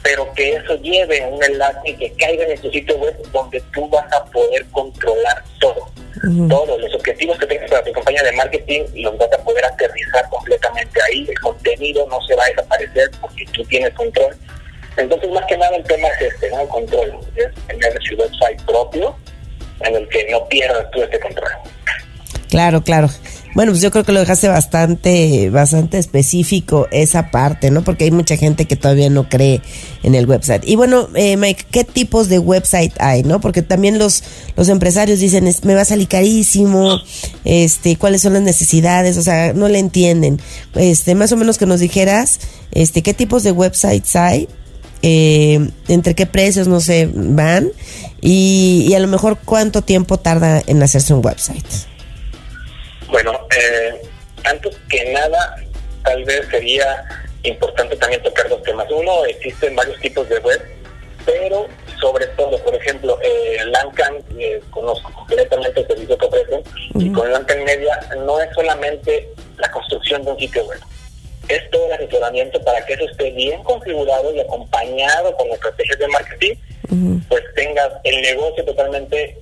pero 0.03 0.31
que 0.33 0.55
eso 0.55 0.75
lleve 0.77 1.23
un 1.27 1.43
enlace 1.43 1.79
y 1.85 1.95
que 1.95 2.11
caiga 2.13 2.45
en 2.45 2.59
tu 2.59 2.71
sitio 2.71 2.97
web 2.97 3.15
donde 3.31 3.61
tú 3.73 3.87
vas 3.89 4.11
a 4.13 4.25
poder 4.25 4.65
controlar 4.71 5.43
todo. 5.59 5.91
Todos 6.49 6.79
los 6.79 6.93
objetivos 6.93 7.37
que 7.39 7.47
tengas 7.47 7.69
para 7.69 7.83
tu 7.83 7.91
campaña 7.93 8.21
de 8.23 8.31
marketing 8.33 8.83
los 8.95 9.17
vas 9.17 9.31
a 9.33 9.43
poder 9.43 9.65
aterrizar 9.65 10.29
completamente 10.29 10.99
ahí. 11.03 11.27
El 11.27 11.39
contenido 11.39 12.05
no 12.09 12.21
se 12.21 12.35
va 12.35 12.43
a 12.43 12.49
desaparecer 12.49 13.09
porque 13.19 13.45
tú 13.51 13.63
tienes 13.65 13.91
control. 13.93 14.35
Entonces, 14.97 15.29
más 15.31 15.45
que 15.45 15.57
nada, 15.57 15.75
el 15.77 15.83
tema 15.83 16.07
es 16.09 16.33
este, 16.33 16.49
¿no? 16.51 16.61
El 16.61 16.67
control. 16.67 17.19
Es 17.35 17.47
tener 17.67 17.97
su 18.03 18.15
website 18.15 18.61
propio 18.65 19.15
en 19.85 19.95
el 19.95 20.07
que 20.09 20.27
no 20.31 20.47
pierdas 20.47 20.89
tú 20.91 21.01
este 21.01 21.19
control. 21.19 21.49
Claro, 22.49 22.83
claro. 22.83 23.09
Bueno, 23.53 23.73
pues 23.73 23.81
yo 23.81 23.91
creo 23.91 24.05
que 24.05 24.13
lo 24.13 24.21
dejaste 24.21 24.47
bastante, 24.47 25.49
bastante 25.49 25.97
específico 25.97 26.87
esa 26.91 27.31
parte, 27.31 27.69
¿no? 27.69 27.83
Porque 27.83 28.05
hay 28.05 28.11
mucha 28.11 28.37
gente 28.37 28.65
que 28.65 28.77
todavía 28.77 29.09
no 29.09 29.27
cree 29.27 29.61
en 30.03 30.15
el 30.15 30.25
website. 30.25 30.63
Y 30.65 30.77
bueno, 30.77 31.09
eh, 31.15 31.35
Mike, 31.35 31.65
¿qué 31.69 31.83
tipos 31.83 32.29
de 32.29 32.39
website 32.39 32.93
hay, 32.99 33.23
no? 33.23 33.41
Porque 33.41 33.61
también 33.61 33.99
los, 33.99 34.23
los 34.55 34.69
empresarios 34.69 35.19
dicen, 35.19 35.49
me 35.63 35.75
va 35.75 35.81
a 35.81 35.85
salir 35.85 36.07
carísimo, 36.07 37.01
este, 37.43 37.97
cuáles 37.97 38.21
son 38.21 38.33
las 38.33 38.41
necesidades, 38.41 39.17
o 39.17 39.21
sea, 39.21 39.51
no 39.51 39.67
le 39.67 39.79
entienden. 39.79 40.39
Este, 40.75 41.13
más 41.13 41.33
o 41.33 41.37
menos 41.37 41.57
que 41.57 41.65
nos 41.65 41.81
dijeras, 41.81 42.39
este, 42.71 43.01
qué 43.01 43.13
tipos 43.13 43.43
de 43.43 43.51
websites 43.51 44.15
hay, 44.15 44.47
eh, 45.01 45.69
entre 45.87 46.15
qué 46.15 46.25
precios, 46.25 46.67
no 46.67 46.79
sé, 46.79 47.09
van, 47.13 47.71
y, 48.21 48.85
y 48.89 48.93
a 48.93 48.99
lo 48.99 49.07
mejor 49.07 49.37
cuánto 49.43 49.81
tiempo 49.81 50.17
tarda 50.17 50.61
en 50.67 50.81
hacerse 50.83 51.13
un 51.13 51.25
website. 51.25 51.65
Bueno, 53.09 53.31
eh, 53.57 54.01
antes 54.43 54.75
que 54.89 55.11
nada, 55.11 55.55
tal 56.03 56.23
vez 56.23 56.47
sería 56.49 57.03
importante 57.43 57.95
también 57.97 58.21
tocar 58.23 58.47
dos 58.49 58.61
temas. 58.63 58.87
Uno, 58.91 59.25
existen 59.25 59.75
varios 59.75 59.99
tipos 59.99 60.27
de 60.29 60.39
web, 60.39 60.61
pero 61.25 61.67
sobre 61.99 62.25
todo, 62.27 62.57
por 62.63 62.73
ejemplo, 62.75 63.19
eh, 63.21 63.57
Lancan, 63.65 64.15
eh, 64.37 64.61
conozco 64.69 65.11
completamente 65.13 65.81
el 65.81 65.87
servicio 65.87 66.17
que 66.17 66.25
ofrecen, 66.25 66.63
y 66.95 67.11
con 67.11 67.31
Lancan 67.31 67.63
Media 67.63 67.99
no 68.25 68.39
es 68.39 68.49
solamente 68.55 69.29
la 69.57 69.69
construcción 69.71 70.23
de 70.23 70.31
un 70.31 70.39
sitio 70.39 70.65
web, 70.65 70.79
es 71.55 71.69
todo 71.69 71.85
el 71.87 71.93
asesoramiento 71.93 72.61
para 72.63 72.85
que 72.85 72.93
eso 72.93 73.05
esté 73.09 73.31
bien 73.31 73.63
configurado 73.63 74.33
y 74.33 74.39
acompañado 74.39 75.35
con 75.35 75.49
estrategias 75.49 75.99
de 75.99 76.07
marketing, 76.07 76.55
pues 77.29 77.43
tengas 77.55 77.89
el 78.03 78.21
negocio 78.21 78.65
totalmente 78.65 79.37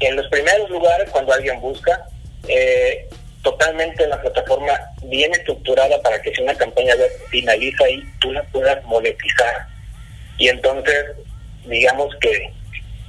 en 0.00 0.16
los 0.16 0.26
primeros 0.28 0.68
lugares 0.70 1.08
cuando 1.10 1.32
alguien 1.32 1.60
busca, 1.60 2.06
eh, 2.48 3.08
totalmente 3.42 4.06
la 4.06 4.20
plataforma 4.20 4.72
bien 5.04 5.32
estructurada 5.32 6.00
para 6.02 6.20
que 6.20 6.34
si 6.34 6.42
una 6.42 6.54
campaña 6.54 6.94
finaliza 7.30 7.84
ahí, 7.84 8.02
tú 8.20 8.32
la 8.32 8.42
puedas 8.44 8.82
monetizar. 8.84 9.66
Y 10.38 10.48
entonces, 10.48 11.06
digamos 11.66 12.14
que 12.20 12.52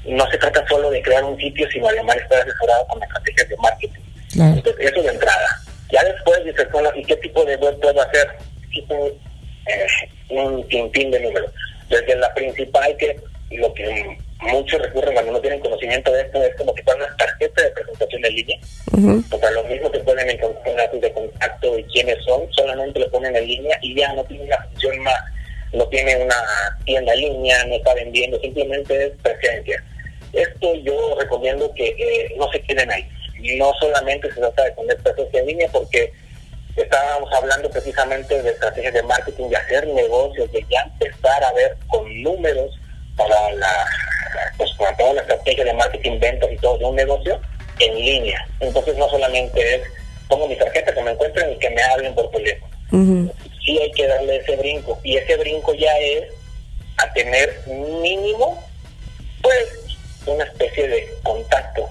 no 0.05 0.29
se 0.31 0.37
trata 0.37 0.65
solo 0.67 0.89
de 0.89 1.01
crear 1.01 1.23
un 1.23 1.37
sitio, 1.37 1.69
sino 1.71 1.87
además 1.87 2.17
estar 2.17 2.41
asesorado 2.41 2.87
con 2.87 3.03
estrategias 3.03 3.49
de 3.49 3.57
marketing. 3.57 4.01
Entonces, 4.33 4.91
eso 4.91 5.03
de 5.03 5.09
entrada. 5.09 5.61
Ya 5.91 6.03
después 6.03 6.43
dices, 6.45 6.67
¿y 6.95 7.03
qué 7.03 7.15
tipo 7.17 7.43
de 7.45 7.55
web 7.57 7.79
puedo 7.79 8.01
hacer? 8.01 8.27
Existen 8.63 8.99
eh, 9.67 9.87
un 10.29 10.67
sinfín 10.69 11.11
de 11.11 11.19
números. 11.19 11.51
Desde 11.89 12.15
la 12.15 12.33
principal, 12.33 12.95
que 12.97 13.19
lo 13.51 13.73
que 13.73 14.17
muchos 14.39 14.81
recurren 14.81 15.13
cuando 15.13 15.33
no 15.33 15.41
tienen 15.41 15.59
conocimiento 15.59 16.11
de 16.11 16.21
esto, 16.21 16.43
es 16.43 16.55
como 16.55 16.73
que 16.73 16.83
una 16.95 17.15
tarjeta 17.17 17.61
de 17.61 17.69
presentación 17.71 18.25
en 18.25 18.35
línea. 18.35 18.59
O 19.31 19.37
sea, 19.37 19.51
lo 19.51 19.63
mismo 19.65 19.91
que 19.91 19.99
pueden 19.99 20.29
encontrar 20.29 20.75
datos 20.75 21.01
de 21.01 21.11
contacto 21.11 21.77
y 21.77 21.83
quiénes 21.85 22.23
son, 22.23 22.41
solamente 22.51 22.99
lo 22.99 23.11
ponen 23.11 23.35
en 23.35 23.47
línea 23.47 23.77
y 23.81 23.95
ya 23.95 24.13
no 24.13 24.23
tiene 24.25 24.45
una 24.45 24.57
función 24.63 24.99
más, 24.99 25.23
no 25.73 25.85
tiene 25.87 26.15
una 26.17 26.35
tienda 26.85 27.13
en 27.13 27.19
línea, 27.19 27.65
no 27.65 27.75
está 27.75 27.93
vendiendo, 27.93 28.39
simplemente 28.39 29.07
es 29.07 29.11
presencia. 29.21 29.83
Esto 30.33 30.75
yo 30.75 31.17
recomiendo 31.19 31.71
que 31.73 31.87
eh, 31.87 32.33
no 32.37 32.49
se 32.51 32.61
queden 32.61 32.89
ahí. 32.89 33.07
No 33.57 33.73
solamente 33.79 34.31
se 34.33 34.39
trata 34.39 34.63
de 34.63 34.71
poner 34.71 34.97
presencia 34.97 35.39
en 35.39 35.47
línea 35.47 35.69
porque 35.71 36.13
estábamos 36.75 37.31
hablando 37.33 37.69
precisamente 37.69 38.41
de 38.41 38.51
estrategias 38.51 38.93
de 38.93 39.03
marketing, 39.03 39.49
de 39.49 39.57
hacer 39.57 39.87
negocios, 39.87 40.51
de 40.51 40.65
ya 40.69 40.81
empezar 40.81 41.43
a 41.43 41.53
ver 41.53 41.77
con 41.87 42.23
números 42.23 42.79
para 43.17 43.51
la 43.53 43.85
pues 44.57 44.71
para 44.77 44.95
toda 44.95 45.13
la 45.13 45.21
estrategia 45.21 45.65
de 45.65 45.73
marketing, 45.73 46.19
ventas 46.19 46.49
y 46.51 46.57
todo 46.57 46.77
de 46.77 46.85
un 46.85 46.95
negocio 46.95 47.39
en 47.79 47.95
línea. 47.95 48.47
Entonces 48.59 48.95
no 48.97 49.09
solamente 49.09 49.75
es 49.75 49.81
pongo 50.27 50.47
mi 50.47 50.55
tarjeta 50.55 50.93
que 50.93 51.01
me 51.01 51.11
encuentren 51.11 51.51
y 51.51 51.57
que 51.57 51.69
me 51.69 51.83
hablen 51.83 52.15
por 52.15 52.29
teléfono. 52.31 52.71
Sí 53.65 53.77
hay 53.77 53.91
que 53.91 54.07
darle 54.07 54.37
ese 54.37 54.55
brinco 54.55 54.99
y 55.03 55.17
ese 55.17 55.37
brinco 55.37 55.73
ya 55.73 55.95
es 55.99 56.25
a 56.97 57.11
tener 57.13 57.61
mínimo 57.67 58.63
pues 59.41 59.97
una 60.25 60.43
especie 60.43 60.87
de 60.87 61.13
contacto. 61.23 61.89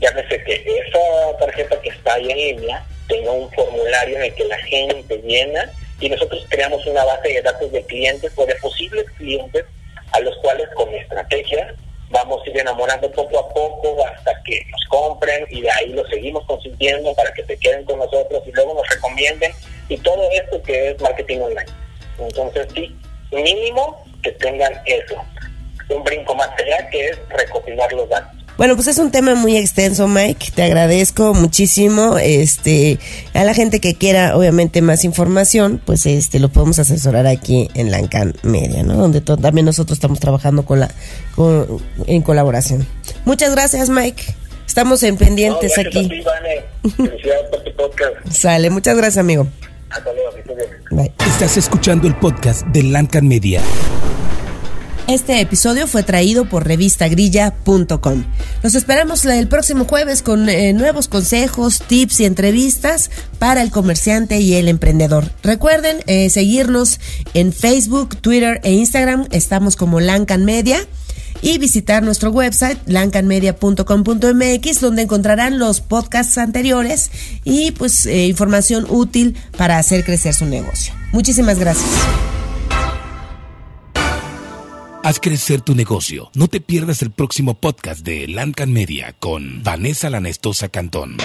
Llámese 0.00 0.42
que 0.44 0.54
esa 0.54 1.38
tarjeta 1.38 1.80
que 1.80 1.90
está 1.90 2.14
ahí 2.14 2.30
en 2.30 2.58
línea 2.58 2.84
tenga 3.08 3.32
un 3.32 3.50
formulario 3.52 4.16
en 4.16 4.22
el 4.22 4.34
que 4.34 4.44
la 4.44 4.58
gente 4.58 5.18
llena 5.18 5.70
y 6.00 6.08
nosotros 6.08 6.46
creamos 6.48 6.84
una 6.86 7.04
base 7.04 7.28
de 7.28 7.42
datos 7.42 7.70
de 7.70 7.82
clientes 7.84 8.32
o 8.36 8.46
de 8.46 8.54
posibles 8.56 9.04
clientes 9.18 9.64
a 10.12 10.20
los 10.20 10.36
cuales 10.38 10.68
con 10.74 10.92
estrategia 10.94 11.74
vamos 12.10 12.42
a 12.44 12.50
ir 12.50 12.58
enamorando 12.58 13.10
poco 13.12 13.38
a 13.38 13.48
poco 13.52 14.06
hasta 14.06 14.32
que 14.44 14.60
nos 14.70 14.84
compren 14.86 15.46
y 15.50 15.60
de 15.60 15.70
ahí 15.70 15.88
lo 15.90 16.06
seguimos 16.08 16.44
consintiendo 16.46 17.14
para 17.14 17.32
que 17.32 17.44
se 17.44 17.56
queden 17.58 17.84
con 17.84 17.98
nosotros 17.98 18.42
y 18.46 18.52
luego 18.52 18.74
nos 18.74 18.88
recomienden 18.88 19.52
y 19.88 19.96
todo 19.98 20.28
esto 20.32 20.62
que 20.62 20.90
es 20.90 21.00
marketing 21.00 21.40
online. 21.40 21.70
Entonces 22.18 22.66
sí, 22.74 22.96
mínimo 23.32 24.04
que 24.22 24.32
tengan 24.32 24.72
eso, 24.86 25.22
un 25.88 26.02
brinco 26.04 26.34
más 26.34 26.50
allá 26.58 26.88
que 26.90 27.10
es 27.10 27.18
recopilar 27.28 27.92
los 27.92 28.08
datos. 28.08 28.39
Bueno, 28.60 28.74
pues 28.74 28.88
es 28.88 28.98
un 28.98 29.10
tema 29.10 29.34
muy 29.36 29.56
extenso, 29.56 30.06
Mike. 30.06 30.48
Te 30.54 30.62
agradezco 30.62 31.32
muchísimo. 31.32 32.18
Este, 32.18 32.98
a 33.32 33.42
la 33.44 33.54
gente 33.54 33.80
que 33.80 33.94
quiera, 33.94 34.36
obviamente, 34.36 34.82
más 34.82 35.02
información, 35.06 35.80
pues 35.82 36.04
este, 36.04 36.38
lo 36.40 36.50
podemos 36.50 36.78
asesorar 36.78 37.26
aquí 37.26 37.70
en 37.72 37.90
Lancan 37.90 38.34
Media, 38.42 38.82
¿no? 38.82 38.98
Donde 38.98 39.22
también 39.22 39.64
nosotros 39.64 39.96
estamos 39.96 40.20
trabajando 40.20 40.66
con 40.66 40.78
la, 40.78 40.90
en 42.04 42.20
colaboración. 42.20 42.86
Muchas 43.24 43.52
gracias, 43.52 43.88
Mike. 43.88 44.24
Estamos 44.66 45.02
en 45.04 45.16
pendientes 45.16 45.78
aquí. 45.78 46.22
Sale, 48.30 48.68
muchas 48.68 48.94
gracias, 48.94 49.16
amigo. 49.16 49.46
Hasta 49.88 50.12
luego, 50.12 50.32
Bye. 50.90 51.10
Estás 51.32 51.56
escuchando 51.56 52.06
el 52.06 52.14
podcast 52.14 52.66
de 52.66 52.82
Lancan 52.82 53.26
Media. 53.26 53.62
Este 55.10 55.40
episodio 55.40 55.88
fue 55.88 56.04
traído 56.04 56.48
por 56.48 56.68
revistagrilla.com. 56.68 58.24
Nos 58.62 58.74
esperamos 58.76 59.24
el 59.24 59.48
próximo 59.48 59.84
jueves 59.84 60.22
con 60.22 60.48
eh, 60.48 60.72
nuevos 60.72 61.08
consejos, 61.08 61.82
tips 61.84 62.20
y 62.20 62.26
entrevistas 62.26 63.10
para 63.40 63.60
el 63.62 63.72
comerciante 63.72 64.38
y 64.38 64.54
el 64.54 64.68
emprendedor. 64.68 65.28
Recuerden 65.42 65.96
eh, 66.06 66.30
seguirnos 66.30 67.00
en 67.34 67.52
Facebook, 67.52 68.18
Twitter 68.20 68.60
e 68.62 68.70
Instagram. 68.70 69.26
Estamos 69.32 69.74
como 69.74 69.98
Lancan 69.98 70.44
Media 70.44 70.86
y 71.42 71.58
visitar 71.58 72.04
nuestro 72.04 72.30
website 72.30 72.78
lancanmedia.com.mx 72.86 74.80
donde 74.80 75.02
encontrarán 75.02 75.58
los 75.58 75.80
podcasts 75.80 76.38
anteriores 76.38 77.10
y 77.42 77.72
pues 77.72 78.06
eh, 78.06 78.28
información 78.28 78.86
útil 78.88 79.36
para 79.56 79.76
hacer 79.76 80.04
crecer 80.04 80.34
su 80.34 80.46
negocio. 80.46 80.94
Muchísimas 81.10 81.58
gracias. 81.58 81.90
Haz 85.02 85.18
crecer 85.18 85.62
tu 85.62 85.74
negocio. 85.74 86.30
No 86.34 86.46
te 86.46 86.60
pierdas 86.60 87.00
el 87.00 87.10
próximo 87.10 87.54
podcast 87.54 88.04
de 88.04 88.28
Lancan 88.28 88.70
Media 88.70 89.14
con 89.18 89.62
Vanessa 89.62 90.10
Lanestosa 90.10 90.68
Cantón. 90.68 91.16